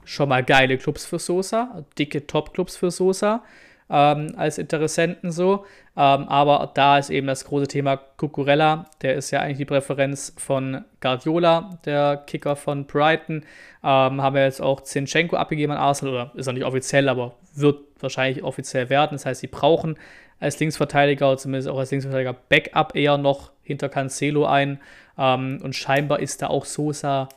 [0.04, 3.42] Schon mal geile Clubs für Sosa, dicke Top-Clubs für Sosa
[3.90, 5.64] ähm, als Interessenten so.
[5.96, 8.86] Ähm, aber da ist eben das große Thema Cucurella.
[9.02, 13.44] Der ist ja eigentlich die Präferenz von Guardiola, der Kicker von Brighton.
[13.82, 17.34] Ähm, haben wir jetzt auch Zinchenko abgegeben an Arsenal, oder ist noch nicht offiziell, aber
[17.54, 19.12] wird wahrscheinlich offiziell werden.
[19.12, 19.96] Das heißt, sie brauchen
[20.38, 24.80] als Linksverteidiger, oder zumindest auch als Linksverteidiger, Backup eher noch hinter Cancelo ein.
[25.16, 27.28] Ähm, und scheinbar ist da auch Sosa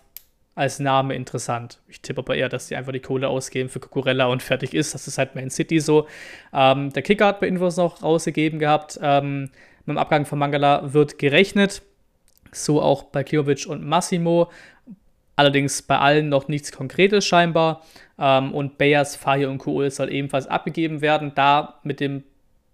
[0.56, 1.80] als Name interessant.
[1.88, 4.94] Ich tippe aber eher, dass die einfach die Kohle ausgeben für Cucurella und fertig ist.
[4.94, 6.08] Das ist halt Man City so.
[6.54, 9.00] Ähm, der Kicker hat bei Infos noch rausgegeben gehabt.
[9.02, 9.52] Ähm,
[9.86, 11.82] mit dem Abgang von Mangala wird gerechnet.
[12.52, 14.52] So auch bei Kliovic und Massimo.
[15.36, 17.86] Allerdings bei allen noch nichts Konkretes scheinbar.
[18.18, 21.32] Ähm, und Bayers, Fahir und Kool soll ebenfalls abgegeben werden.
[21.36, 22.24] Da mit dem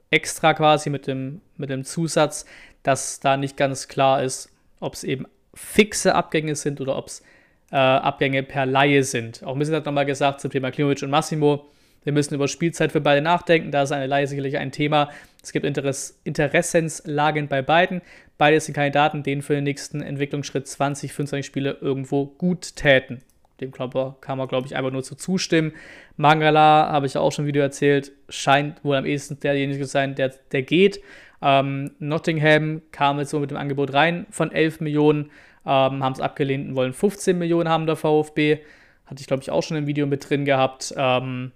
[0.10, 2.46] Extra quasi, mit dem, mit dem Zusatz,
[2.82, 7.24] dass da nicht ganz klar ist, ob es eben fixe Abgänge sind oder ob es
[7.72, 9.44] äh, Abgänge per Laie sind.
[9.44, 11.66] Auch Missel hat nochmal gesagt zum Thema Klimovic und Massimo,
[12.06, 13.72] wir müssen über Spielzeit für beide nachdenken.
[13.72, 15.10] Da ist eine Laie sicherlich ein Thema.
[15.44, 18.02] Es gibt Interess Interessenslagen bei beiden.
[18.38, 23.22] Beide sind Kandidaten, denen für den nächsten Entwicklungsschritt 20, 25 Spiele irgendwo gut täten.
[23.60, 25.74] Dem Klopper kann man, glaube ich, einfach nur zu zustimmen.
[26.16, 29.90] Mangala, habe ich ja auch schon ein Video erzählt, scheint wohl am ehesten derjenige zu
[29.90, 31.00] sein, der, der geht.
[31.42, 35.32] Ähm, Nottingham kam jetzt so mit dem Angebot rein von 11 Millionen
[35.66, 38.60] ähm, haben es abgelehnt und wollen 15 Millionen haben der VfB.
[39.06, 40.94] Hatte ich, glaube ich, auch schon ein Video mit drin gehabt.
[40.98, 41.52] Ähm,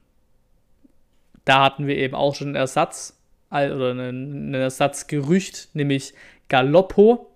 [1.45, 3.19] da hatten wir eben auch schon einen Ersatz
[3.50, 6.13] oder ein Ersatzgerücht, nämlich
[6.48, 7.32] Galoppo.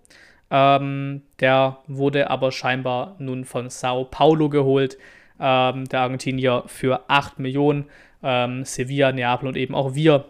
[0.52, 4.98] Ähm, der wurde aber scheinbar nun von Sao Paulo geholt,
[5.40, 7.86] ähm, der Argentinier für 8 Millionen.
[8.22, 10.26] Ähm, Sevilla, Neapel und eben auch wir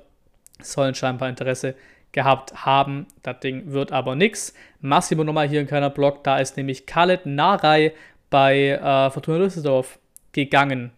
[0.61, 1.75] sollen scheinbar Interesse
[2.13, 3.07] gehabt haben.
[3.21, 4.53] Das Ding wird aber nichts.
[4.79, 6.23] Massimo nochmal hier in keiner Block.
[6.23, 7.93] Da ist nämlich Khaled Narei
[8.29, 9.99] bei äh, Fortuna Düsseldorf
[10.31, 10.91] gegangen.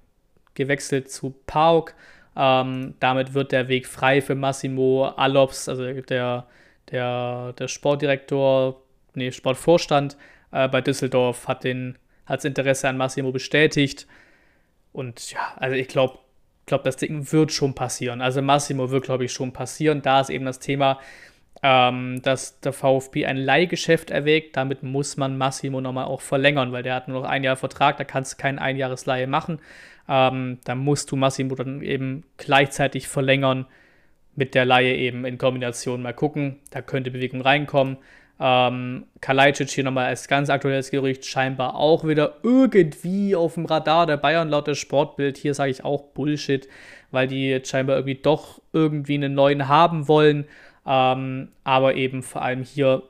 [0.54, 1.96] Gewechselt zu Pauk.
[2.36, 6.46] Ähm, damit wird der Weg frei für Massimo Alops, also der,
[6.92, 8.82] der, der Sportdirektor,
[9.14, 10.18] nee, Sportvorstand
[10.52, 14.08] äh, bei Düsseldorf hat den hat das Interesse an Massimo bestätigt.
[14.92, 16.18] Und ja, also ich glaube,
[16.66, 18.22] glaube, das Ding wird schon passieren.
[18.22, 20.02] Also Massimo wird, glaube ich, schon passieren.
[20.02, 21.00] Da ist eben das Thema,
[21.64, 24.58] ähm, dass der VfB ein Leihgeschäft erwägt.
[24.58, 27.98] Damit muss man Massimo nochmal auch verlängern, weil der hat nur noch ein Jahr Vertrag,
[27.98, 29.60] da kannst du keine Einjahresleihe machen.
[30.08, 33.66] Ähm, da musst du Massimo dann eben gleichzeitig verlängern
[34.36, 36.02] mit der Leihe eben in Kombination.
[36.02, 37.98] Mal gucken, da könnte Bewegung reinkommen.
[38.38, 44.06] Ähm, Kalajdzic hier nochmal als ganz aktuelles Gerücht scheinbar auch wieder irgendwie auf dem Radar
[44.06, 45.38] der Bayern laut des Sportbild.
[45.38, 46.68] Hier sage ich auch Bullshit,
[47.12, 50.46] weil die scheinbar irgendwie doch irgendwie einen neuen haben wollen.
[50.86, 53.04] Ähm, aber eben vor allem hier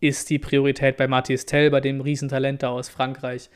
[0.00, 3.50] ist die Priorität bei Matthias Tell, bei dem Riesentalent da aus Frankreich.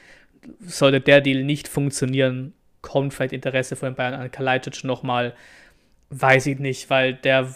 [0.60, 2.52] Sollte der Deal nicht funktionieren,
[2.82, 5.34] kommt vielleicht Interesse von den Bayern an Kalajdzic nochmal.
[6.10, 7.48] Weiß ich nicht, weil der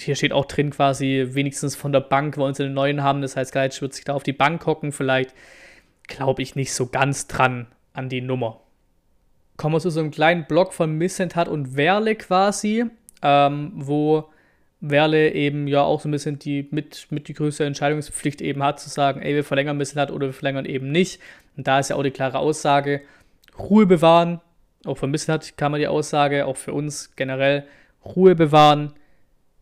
[0.00, 3.22] hier steht auch drin quasi, wenigstens von der Bank wollen sie einen neuen haben.
[3.22, 4.92] Das heißt, Geic wird sich da auf die Bank hocken.
[4.92, 5.34] Vielleicht
[6.06, 8.60] glaube ich nicht so ganz dran an die Nummer.
[9.56, 12.84] Kommen wir zu so einem kleinen Block von Missentat und Werle quasi,
[13.22, 14.28] ähm, wo
[14.80, 18.78] Werle eben ja auch so ein bisschen die mit, mit die größte Entscheidungspflicht eben hat,
[18.78, 21.20] zu sagen, ey, wir verlängern Missentat oder wir verlängern eben nicht.
[21.56, 23.00] Und da ist ja auch die klare Aussage,
[23.58, 24.40] Ruhe bewahren.
[24.84, 27.64] Auch für Missentat kam man die Aussage, auch für uns generell,
[28.04, 28.92] Ruhe bewahren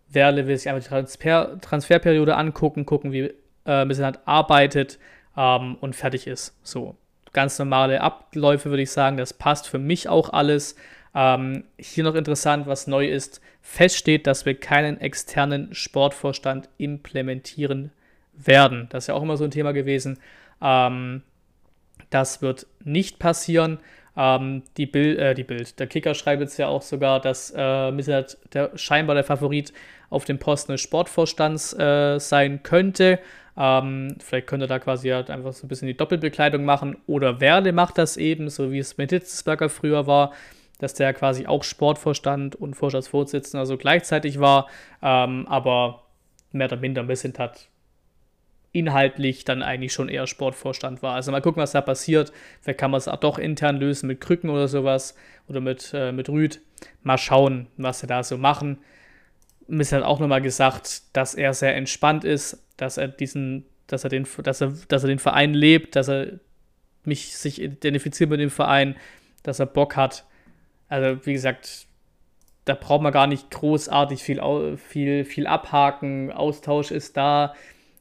[0.09, 3.33] Werle will sich einfach die Transfer Transferperiode angucken, gucken, wie
[3.67, 4.99] äh, Missentat arbeitet
[5.37, 6.57] ähm, und fertig ist.
[6.63, 6.97] So,
[7.33, 10.77] ganz normale Abläufe würde ich sagen, das passt für mich auch alles.
[11.15, 17.91] Ähm, hier noch interessant, was neu ist, feststeht, dass wir keinen externen Sportvorstand implementieren
[18.35, 18.87] werden.
[18.91, 20.19] Das ist ja auch immer so ein Thema gewesen.
[20.63, 21.23] Ähm,
[22.11, 23.79] das wird nicht passieren.
[24.17, 27.91] Ähm, die, Bild, äh, die Bild, der Kicker schreibt jetzt ja auch sogar, dass äh,
[27.91, 29.73] Missentat der, scheinbar der Favorit
[30.11, 33.19] auf dem Posten des Sportvorstands äh, sein könnte.
[33.57, 36.97] Ähm, vielleicht könnte er da quasi halt einfach so ein bisschen die Doppelbekleidung machen.
[37.07, 40.33] Oder Werle macht das eben, so wie es mit Hitzesberger früher war,
[40.79, 44.69] dass der quasi auch Sportvorstand und Vorstandsvorsitzender so gleichzeitig war.
[45.03, 46.03] Ähm, aber
[46.53, 47.69] mehr oder minder ein bisschen hat
[48.73, 51.15] inhaltlich dann eigentlich schon eher Sportvorstand war.
[51.15, 52.31] Also mal gucken, was da passiert.
[52.61, 55.15] Vielleicht kann man es auch doch intern lösen mit Krücken oder sowas
[55.49, 56.61] oder mit, äh, mit Rüd.
[57.03, 58.79] Mal schauen, was sie da so machen.
[59.69, 64.11] Miss hat auch nochmal gesagt, dass er sehr entspannt ist, dass er diesen, dass er
[64.11, 66.39] den, dass er, dass er den Verein lebt, dass er
[67.05, 68.97] mich sich identifiziert mit dem Verein,
[69.43, 70.25] dass er Bock hat.
[70.89, 71.87] Also wie gesagt,
[72.65, 76.33] da braucht man gar nicht großartig viel, viel, viel abhaken.
[76.33, 77.55] Austausch ist da.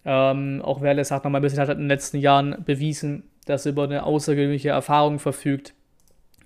[0.04, 3.84] Ähm, auch Werle sagt nochmal ein hat in den letzten Jahren bewiesen, dass er über
[3.84, 5.73] eine außergewöhnliche Erfahrung verfügt.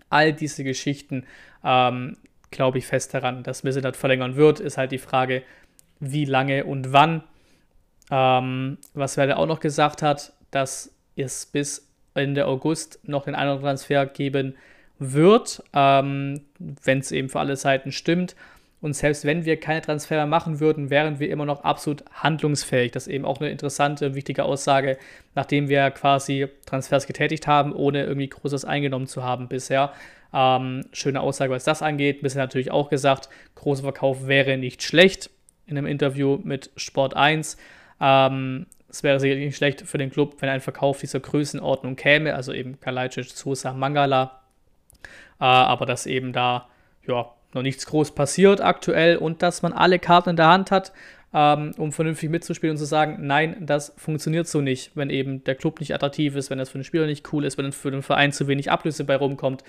[0.10, 1.26] All diese Geschichten
[1.64, 2.18] ähm,
[2.52, 4.60] glaube ich fest daran, dass Missentat verlängern wird.
[4.60, 5.44] Ist halt die Frage,
[6.00, 7.24] wie lange und wann.
[8.12, 13.60] Ähm, was Werle auch noch gesagt hat, dass es bis Ende August noch den einen
[13.60, 14.56] Transfer geben
[14.98, 18.36] wird, ähm, wenn es eben für alle Seiten stimmt.
[18.82, 22.92] Und selbst wenn wir keine Transfer machen würden, wären wir immer noch absolut handlungsfähig.
[22.92, 24.98] Das ist eben auch eine interessante, wichtige Aussage,
[25.36, 29.92] nachdem wir quasi Transfers getätigt haben, ohne irgendwie Großes eingenommen zu haben bisher.
[30.34, 32.22] Ähm, schöne Aussage, was das angeht.
[32.22, 35.30] Bisher natürlich auch gesagt, großer Verkauf wäre nicht schlecht
[35.66, 37.58] in einem Interview mit Sport 1.
[38.00, 42.36] Ähm, es wäre sicherlich nicht schlecht für den Club, wenn ein Verkauf dieser Größenordnung käme,
[42.36, 44.42] also eben Kalajdzic, Sosa, Mangala.
[45.40, 46.68] Äh, aber dass eben da,
[47.08, 50.92] ja, noch nichts groß passiert aktuell und dass man alle Karten in der Hand hat,
[51.34, 55.56] ähm, um vernünftig mitzuspielen und zu sagen, nein, das funktioniert so nicht, wenn eben der
[55.56, 58.02] Club nicht attraktiv ist, wenn das für den Spieler nicht cool ist, wenn für den
[58.02, 59.64] Verein zu wenig Ablöse bei rumkommt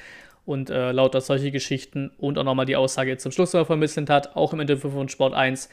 [0.47, 4.37] und äh, lauter solche Geschichten und auch nochmal die Aussage zum Schluss noch vermittelt hat,
[4.37, 5.69] auch im Interview von Sport 1,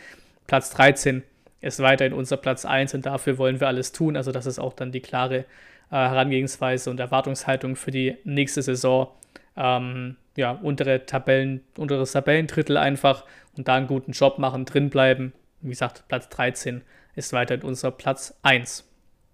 [0.45, 1.23] Platz 13
[1.62, 4.15] ist weiterhin unser Platz 1 und dafür wollen wir alles tun.
[4.15, 5.45] Also das ist auch dann die klare äh,
[5.91, 9.08] Herangehensweise und Erwartungshaltung für die nächste Saison.
[9.56, 13.26] Ähm, ja, untere Tabellen, unteres Tabellendrittel einfach
[13.58, 15.34] und da einen guten Job machen, drin bleiben.
[15.67, 16.82] Wie gesagt, Platz 13
[17.15, 18.86] ist weiterhin unser Platz 1.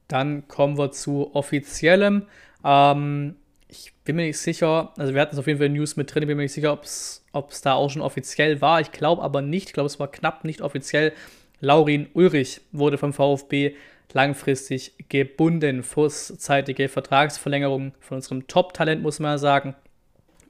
[0.08, 2.28] Dann kommen wir zu offiziellem.
[2.64, 3.36] Ähm,
[3.68, 6.24] ich bin mir nicht sicher, also wir hatten es auf jeden Fall News mit drin,
[6.24, 8.82] ich bin mir nicht sicher, ob es da auch schon offiziell war.
[8.82, 11.14] Ich glaube aber nicht, ich glaube, es war knapp nicht offiziell.
[11.60, 13.76] Laurin Ulrich wurde vom VfB
[14.12, 15.82] langfristig gebunden.
[15.82, 19.76] Vorzeitige Vertragsverlängerung von unserem Top-Talent, muss man ja sagen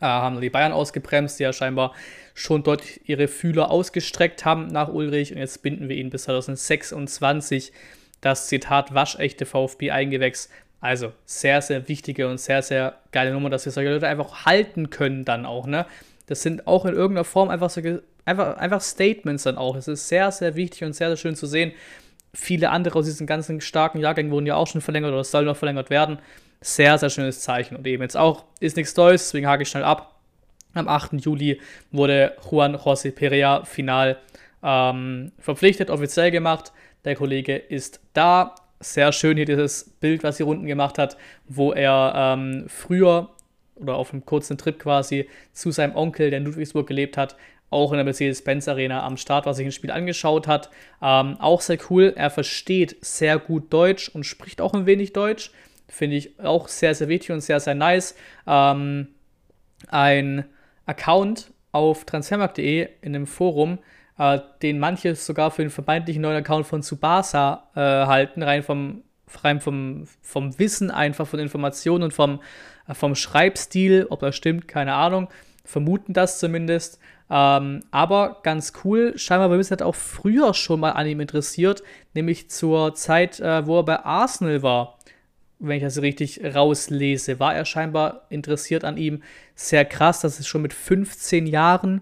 [0.08, 1.94] haben die Bayern ausgebremst, die ja scheinbar
[2.34, 7.72] schon dort ihre Fühler ausgestreckt haben nach Ulrich und jetzt binden wir ihn bis 2026.
[8.22, 10.50] Das Zitat waschechte VfB-Eingewächs.
[10.80, 14.90] Also sehr, sehr wichtige und sehr, sehr geile Nummer, dass wir solche Leute einfach halten
[14.90, 15.86] können dann auch, ne?
[16.28, 17.82] Das sind auch in irgendeiner Form einfach so
[18.26, 19.76] einfach, einfach Statements dann auch.
[19.76, 21.74] Es ist sehr, sehr wichtig und sehr, sehr schön zu sehen.
[22.34, 25.58] Viele andere aus diesen ganzen starken Jahrgängen wurden ja auch schon verlängert oder sollen noch
[25.58, 26.20] verlängert werden.
[26.64, 27.76] Sehr, sehr schönes Zeichen.
[27.76, 30.16] Und eben jetzt auch, ist nichts Neues, deswegen hake ich schnell ab.
[30.74, 31.14] Am 8.
[31.20, 31.60] Juli
[31.92, 34.18] wurde Juan José Perea final
[34.64, 36.72] ähm, verpflichtet, offiziell gemacht.
[37.04, 38.56] Der Kollege ist da.
[38.80, 41.18] Sehr schön hier dieses Bild, was sie Runden gemacht hat,
[41.50, 43.30] wo er ähm, früher
[43.76, 47.36] oder auf einem kurzen Trip quasi zu seinem Onkel, der in Ludwigsburg gelebt hat,
[47.70, 50.70] auch in der Mercedes-Benz Arena am Start, was sich ein Spiel angeschaut hat.
[51.02, 52.14] Ähm, auch sehr cool.
[52.16, 55.52] Er versteht sehr gut Deutsch und spricht auch ein wenig Deutsch.
[55.88, 58.16] Finde ich auch sehr, sehr wichtig und sehr, sehr nice.
[58.48, 59.10] Ähm,
[59.90, 60.46] ein
[60.86, 63.80] Account auf transfermarkt.de in einem Forum,
[64.18, 69.04] äh, den manche sogar für den vermeintlichen neuen Account von Tsubasa äh, halten, rein vom,
[69.44, 72.42] rein vom, vom Wissen einfach, von Informationen und vom,
[72.88, 75.30] äh, vom Schreibstil, ob das stimmt, keine Ahnung,
[75.66, 77.00] vermuten das zumindest.
[77.30, 81.82] Ähm, aber ganz cool, scheinbar war Wissnet auch früher schon mal an ihm interessiert,
[82.14, 85.00] nämlich zur Zeit, äh, wo er bei Arsenal war
[85.68, 89.24] wenn ich das richtig rauslese, war er scheinbar interessiert an ihm.
[89.56, 92.02] Sehr krass, dass es schon mit 15 Jahren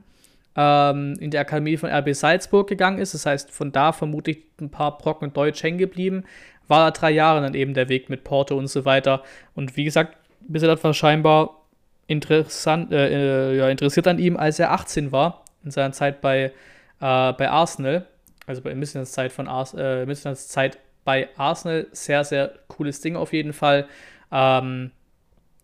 [0.56, 3.14] ähm, in der Akademie von RB Salzburg gegangen ist.
[3.14, 6.24] Das heißt, von da vermutlich ein paar Brocken Deutsch hängen geblieben.
[6.68, 9.24] War da drei Jahre dann eben der Weg mit Porto und so weiter.
[9.54, 11.62] Und wie gesagt, bis er war scheinbar
[12.08, 16.46] interessant, äh, äh ja, interessiert an ihm, als er 18 war, in seiner Zeit bei,
[17.00, 18.08] äh, bei Arsenal.
[18.48, 21.88] Also bei Missners Zeit von Ars äh, Zeit bei Arsenal.
[21.92, 23.88] Sehr, sehr cooles Ding auf jeden Fall.
[24.32, 24.92] Ähm,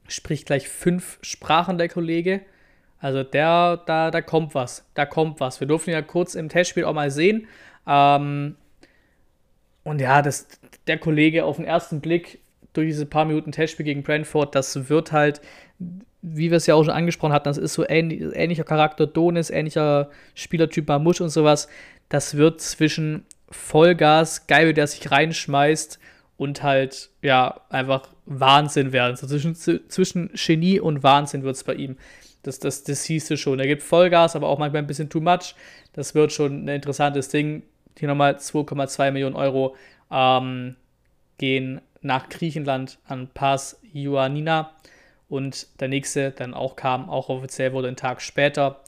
[0.08, 2.42] spricht gleich fünf Sprachen der Kollege.
[3.00, 4.90] Also der, da, da kommt was.
[4.94, 5.60] Da kommt was.
[5.60, 7.48] Wir durften ja kurz im Testspiel auch mal sehen.
[7.86, 8.56] Ähm,
[9.84, 10.48] und ja, das,
[10.88, 12.40] der Kollege auf den ersten Blick
[12.74, 15.42] durch diese paar Minuten Testspiel gegen Brentford, das wird halt,
[16.22, 19.50] wie wir es ja auch schon angesprochen hatten, das ist so ähnlich, ähnlicher Charakter Donis,
[19.50, 21.68] ähnlicher Spielertyp Mamusch und sowas.
[22.10, 26.00] Das wird zwischen Vollgas, geil, der sich reinschmeißt
[26.38, 29.16] und halt, ja, einfach Wahnsinn werden.
[29.16, 31.98] So zwischen, zwischen Genie und Wahnsinn wird es bei ihm.
[32.44, 33.60] Das, das, das siehst du schon.
[33.60, 35.56] Er gibt Vollgas, aber auch manchmal ein bisschen too much.
[35.94, 37.64] Das wird schon ein interessantes Ding.
[37.98, 39.76] Hier nochmal 2,2 Millionen Euro
[40.12, 40.76] ähm,
[41.38, 44.72] gehen nach Griechenland an Pass Ioannina.
[45.30, 48.82] Und der nächste dann auch kam, auch offiziell wurde einen Tag später,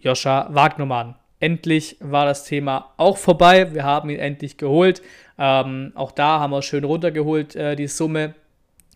[0.00, 1.14] Joscha Wagnermann.
[1.44, 3.74] Endlich war das Thema auch vorbei.
[3.74, 5.02] Wir haben ihn endlich geholt.
[5.36, 8.32] Ähm, auch da haben wir schön runtergeholt, äh, die Summe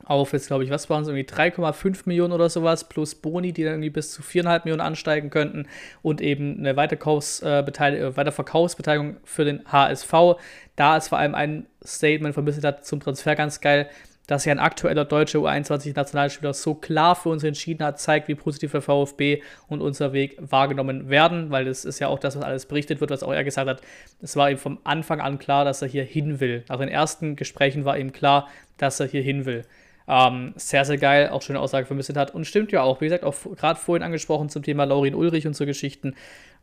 [0.06, 3.64] auf jetzt, glaube ich, was waren es, irgendwie 3,5 Millionen oder sowas, plus Boni, die
[3.64, 5.66] dann irgendwie bis zu 4,5 Millionen ansteigen könnten
[6.00, 10.38] und eben eine Weiterkaufsbeteiligung, äh, Weiterverkaufsbeteiligung für den HSV.
[10.74, 13.90] Da ist vor allem ein Statement von Missetat zum Transfer ganz geil,
[14.28, 18.72] dass ja ein aktueller deutscher U21-Nationalspieler so klar für uns entschieden hat, zeigt, wie positiv
[18.72, 22.66] der VfB und unser Weg wahrgenommen werden, weil das ist ja auch das, was alles
[22.66, 23.80] berichtet wird, was auch er gesagt hat.
[24.20, 26.62] Es war ihm vom Anfang an klar, dass er hier hin will.
[26.68, 29.64] Nach den ersten Gesprächen war ihm klar, dass er hier hin will.
[30.06, 32.34] Ähm, sehr, sehr geil, auch schöne Aussage vermisst hat.
[32.34, 35.54] Und stimmt ja auch, wie gesagt, auch gerade vorhin angesprochen zum Thema Laurin Ulrich und
[35.54, 36.14] so Geschichten.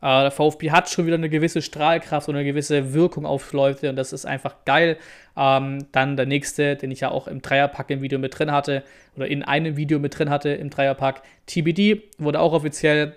[0.02, 3.90] Äh, der VfB hat schon wieder eine gewisse Strahlkraft und eine gewisse Wirkung auf Leute
[3.90, 4.96] und das ist einfach geil.
[5.36, 8.82] Ähm, dann der nächste, den ich ja auch im Dreierpack im Video mit drin hatte
[9.16, 11.22] oder in einem Video mit drin hatte im Dreierpack.
[11.46, 13.14] TBD wurde auch offiziell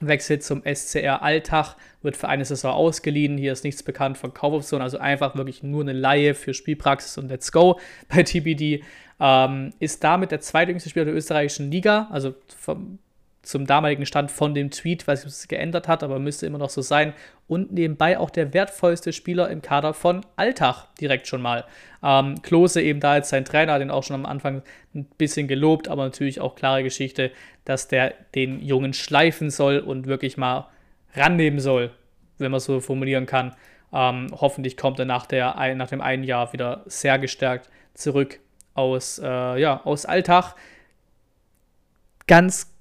[0.00, 3.38] wechselt zum SCR Alltag, wird für eine Saison ausgeliehen.
[3.38, 7.28] Hier ist nichts bekannt von Kaufoption, also einfach wirklich nur eine Laie für Spielpraxis und
[7.28, 8.82] Let's Go bei TBD.
[9.20, 12.98] Ähm, ist damit der zweitjüngste Spieler der österreichischen Liga, also vom,
[13.42, 16.70] zum damaligen Stand von dem Tweet, weiß ich, ob geändert hat, aber müsste immer noch
[16.70, 17.12] so sein.
[17.48, 21.64] Und nebenbei auch der wertvollste Spieler im Kader von Alltag direkt schon mal.
[22.02, 24.62] Ähm, Klose eben da als sein Trainer, den auch schon am Anfang
[24.94, 27.32] ein bisschen gelobt, aber natürlich auch klare Geschichte,
[27.64, 30.68] dass der den Jungen schleifen soll und wirklich mal
[31.14, 31.90] rannehmen soll,
[32.38, 33.56] wenn man so formulieren kann.
[33.92, 38.38] Ähm, hoffentlich kommt er nach, der, nach dem einen Jahr wieder sehr gestärkt zurück
[38.74, 40.54] aus, äh, ja, aus Alltag.
[42.26, 42.71] Ganz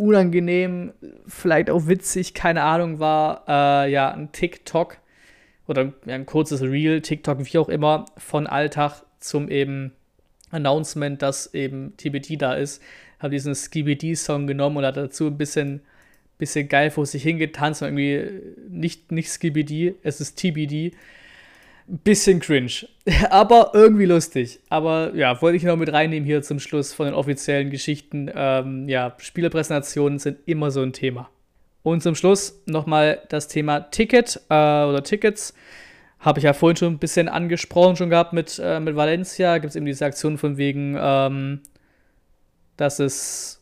[0.00, 0.92] unangenehm,
[1.26, 4.96] vielleicht auch witzig, keine Ahnung, war äh, ja ein TikTok
[5.68, 9.92] oder ein kurzes Reel, TikTok, wie auch immer, von Alltag zum eben
[10.50, 12.82] Announcement, dass eben TBT da ist.
[13.18, 15.82] Habe diesen Skibidi-Song genommen und hat dazu ein bisschen,
[16.38, 20.92] bisschen geil vor sich hingetanzt und irgendwie nicht, nicht Skibidi, es ist TBD
[21.98, 22.86] bisschen cringe,
[23.30, 24.60] aber irgendwie lustig.
[24.68, 28.30] Aber ja, wollte ich noch mit reinnehmen hier zum Schluss von den offiziellen Geschichten.
[28.34, 31.28] Ähm, ja, Spielerpräsentationen sind immer so ein Thema.
[31.82, 35.54] Und zum Schluss nochmal das Thema Ticket äh, oder Tickets.
[36.18, 39.58] Habe ich ja vorhin schon ein bisschen angesprochen, schon gehabt mit, äh, mit Valencia.
[39.58, 41.60] Gibt es eben diese Aktion von wegen, ähm,
[42.76, 43.59] dass es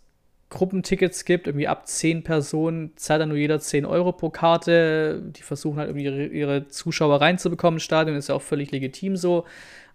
[0.50, 5.22] Gruppentickets gibt, irgendwie ab 10 Personen zahlt dann nur jeder 10 Euro pro Karte.
[5.36, 9.16] Die versuchen halt irgendwie ihre, ihre Zuschauer reinzubekommen im Stadion, ist ja auch völlig legitim
[9.16, 9.44] so.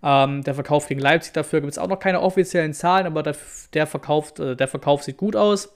[0.03, 3.35] Ähm, der Verkauf gegen Leipzig dafür gibt es auch noch keine offiziellen Zahlen, aber der,
[3.73, 5.73] der, Verkauf, äh, der Verkauf sieht gut aus.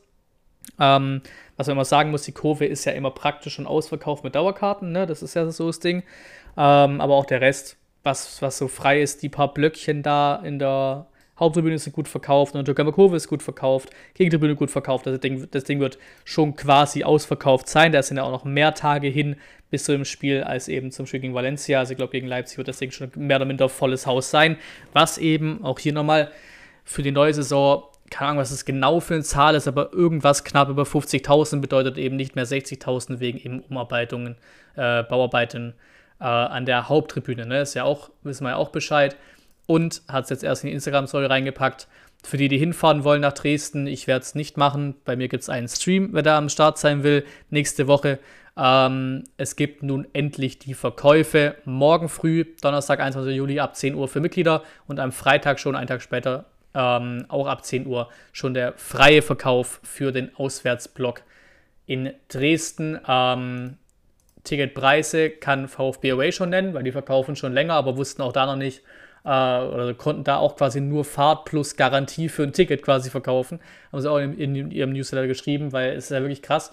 [0.80, 1.22] Ähm,
[1.56, 4.92] was man immer sagen muss, die Kurve ist ja immer praktisch schon ausverkauft mit Dauerkarten,
[4.92, 5.08] ne?
[5.08, 6.04] Das ist ja so das Ding.
[6.56, 10.60] Ähm, aber auch der Rest, was, was so frei ist, die paar Blöckchen da in
[10.60, 11.08] der
[11.40, 15.06] Haupttribüne ist gut verkauft, und Türkei Kurve ist gut verkauft, Gegentribüne gut verkauft.
[15.06, 17.92] Das Ding, das Ding wird schon quasi ausverkauft sein.
[17.92, 19.36] Da sind ja auch noch mehr Tage hin
[19.70, 21.80] bis zu dem Spiel als eben zum Spiel gegen Valencia.
[21.80, 24.58] Also ich glaube, gegen Leipzig wird das Ding schon mehr oder minder volles Haus sein.
[24.94, 26.32] Was eben auch hier nochmal
[26.84, 30.44] für die neue Saison, keine Ahnung, was das genau für eine Zahl ist, aber irgendwas
[30.44, 34.38] knapp über 50.000 bedeutet eben nicht mehr 60.000 wegen eben Umarbeitungen,
[34.76, 35.74] äh, Bauarbeiten
[36.20, 37.46] äh, an der Haupttribüne.
[37.46, 37.62] Ne?
[37.62, 39.18] Ist ja auch, wissen wir ja auch Bescheid
[39.68, 41.88] und hat es jetzt erst in die Instagram-Story reingepackt.
[42.24, 44.96] Für die, die hinfahren wollen nach Dresden, ich werde es nicht machen.
[45.06, 48.18] Bei mir gibt es einen Stream, wer da am Start sein will, nächste Woche.
[48.58, 51.56] Ähm, es gibt nun endlich die Verkäufe.
[51.66, 53.36] Morgen früh, Donnerstag, 21.
[53.36, 57.46] Juli, ab 10 Uhr für Mitglieder und am Freitag schon, einen Tag später, ähm, auch
[57.46, 61.22] ab 10 Uhr, schon der freie Verkauf für den Auswärtsblock
[61.86, 63.00] in Dresden.
[63.08, 63.78] Ähm,
[64.44, 68.46] Ticketpreise kann VfB Away schon nennen, weil die verkaufen schon länger, aber wussten auch da
[68.46, 68.82] noch nicht,
[69.28, 73.60] äh, oder konnten da auch quasi nur Fahrt plus Garantie für ein Ticket quasi verkaufen.
[73.92, 76.72] Haben sie auch in, in ihrem Newsletter geschrieben, weil es ist ja wirklich krass.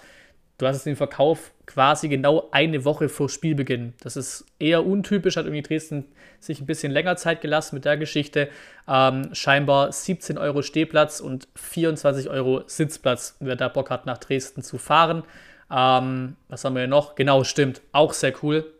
[0.57, 3.93] Du hast den Verkauf quasi genau eine Woche vor Spielbeginn.
[4.01, 6.05] Das ist eher untypisch, hat irgendwie Dresden
[6.39, 8.47] sich ein bisschen länger Zeit gelassen mit der Geschichte.
[8.87, 14.61] Ähm, scheinbar 17 Euro Stehplatz und 24 Euro Sitzplatz, wer da Bock hat, nach Dresden
[14.61, 15.23] zu fahren.
[15.69, 17.15] Ähm, was haben wir noch?
[17.15, 17.81] Genau, stimmt.
[17.91, 18.74] Auch sehr cool.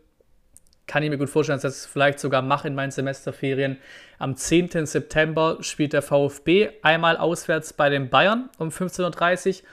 [0.86, 3.78] Kann ich mir gut vorstellen, dass ich das vielleicht sogar mache in meinen Semesterferien.
[4.18, 4.86] Am 10.
[4.86, 9.68] September spielt der VfB einmal auswärts bei den Bayern um 15.30 Uhr.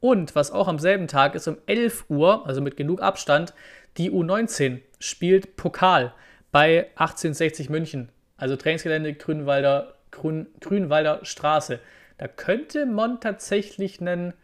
[0.00, 3.54] Und was auch am selben Tag ist, um 11 Uhr, also mit genug Abstand,
[3.96, 6.12] die U19 spielt Pokal
[6.52, 8.10] bei 1860 München.
[8.36, 11.80] Also Trainingsgelände Grünwalder, Grün, Grünwalder Straße.
[12.18, 14.34] Da könnte man tatsächlich einen,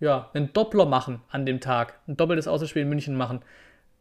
[0.00, 1.98] ja, einen Doppler machen an dem Tag.
[2.08, 3.42] Ein doppeltes Außenspiel in München machen.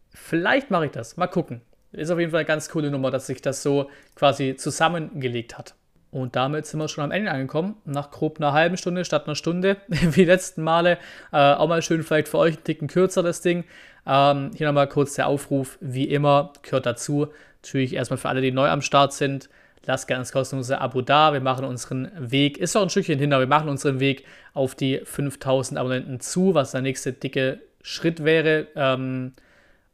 [0.10, 1.18] Vielleicht mache ich das.
[1.18, 1.62] Mal gucken.
[1.94, 5.76] Ist auf jeden Fall eine ganz coole Nummer, dass sich das so quasi zusammengelegt hat.
[6.14, 7.76] Und damit sind wir schon am Ende angekommen.
[7.86, 11.00] Nach grob einer halben Stunde statt einer Stunde, wie die letzten Male.
[11.32, 13.64] Äh, auch mal schön vielleicht für euch ein Ticken kürzer das Ding.
[14.06, 17.30] Ähm, hier nochmal kurz der Aufruf, wie immer, gehört dazu.
[17.64, 19.50] Natürlich erstmal für alle, die neu am Start sind.
[19.86, 21.34] Lasst gerne das kostenlose Abo da.
[21.34, 24.76] Wir machen unseren Weg, ist auch ein Stückchen hin, aber wir machen unseren Weg auf
[24.76, 28.68] die 5000 Abonnenten zu, was der nächste dicke Schritt wäre.
[28.76, 29.34] Ähm,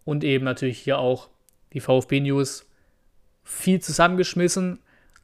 [0.05, 1.29] und eben natürlich hier auch
[1.73, 2.65] die VfB News
[3.43, 4.79] viel zusammengeschmissen.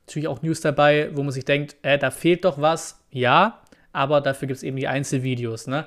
[0.08, 3.00] Natürlich auch News dabei, wo man sich denkt, äh, da fehlt doch was.
[3.12, 5.68] Ja, aber dafür gibt es eben die Einzelvideos.
[5.68, 5.86] Ne?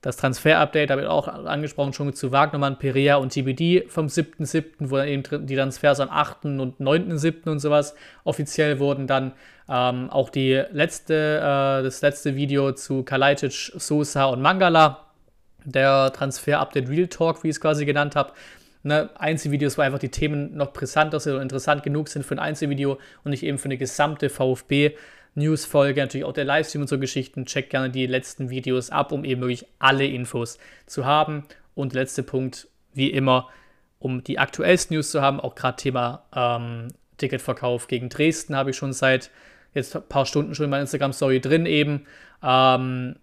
[0.00, 4.96] Das Transfer-Update, habe ich auch angesprochen, schon zu Wagnermann, Perea und TBD vom 7.7., wo
[4.96, 6.46] dann eben die Transfers am 8.
[6.46, 7.50] und 9.7.
[7.50, 7.94] und sowas
[8.24, 9.06] offiziell wurden.
[9.06, 9.32] Dann
[9.68, 15.06] ähm, auch die letzte, äh, das letzte Video zu Kalajdzic, Sosa und Mangala.
[15.66, 18.32] Der Transfer-Update Real Talk, wie ich es quasi genannt habe.
[18.82, 22.38] Ne, Einzelvideos, wo einfach die Themen noch brisanter sind und interessant genug sind für ein
[22.38, 24.94] Einzelvideo und nicht eben für eine gesamte VfB-
[25.34, 27.46] News-Folge, natürlich auch der Livestream und so Geschichten.
[27.46, 31.44] Checkt gerne die letzten Videos ab, um eben wirklich alle Infos zu haben.
[31.74, 33.48] Und letzter Punkt, wie immer,
[33.98, 38.76] um die aktuellsten News zu haben, auch gerade Thema ähm, Ticketverkauf gegen Dresden habe ich
[38.76, 39.30] schon seit
[39.74, 42.06] jetzt ein paar Stunden schon in meiner Instagram-Story drin eben.
[42.42, 43.16] Ähm,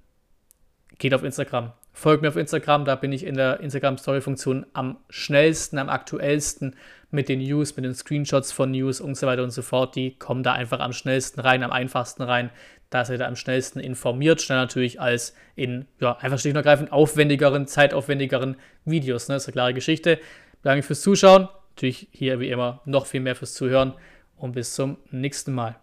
[0.98, 1.74] geht auf Instagram.
[1.98, 6.76] Folgt mir auf Instagram, da bin ich in der Instagram-Story-Funktion am schnellsten, am aktuellsten
[7.10, 9.96] mit den News, mit den Screenshots von News und so weiter und so fort.
[9.96, 12.52] Die kommen da einfach am schnellsten rein, am einfachsten rein.
[12.92, 16.92] Da seid ihr am schnellsten informiert, schneller natürlich als in, ja, einfach schlicht und ergreifend
[16.92, 19.28] aufwendigeren, zeitaufwendigeren Videos.
[19.28, 19.34] Ne?
[19.34, 20.20] Das ist eine klare Geschichte.
[20.62, 21.50] Danke fürs Zuschauen.
[21.72, 23.96] Natürlich hier wie immer noch viel mehr fürs Zuhören
[24.36, 25.80] und bis zum nächsten Mal.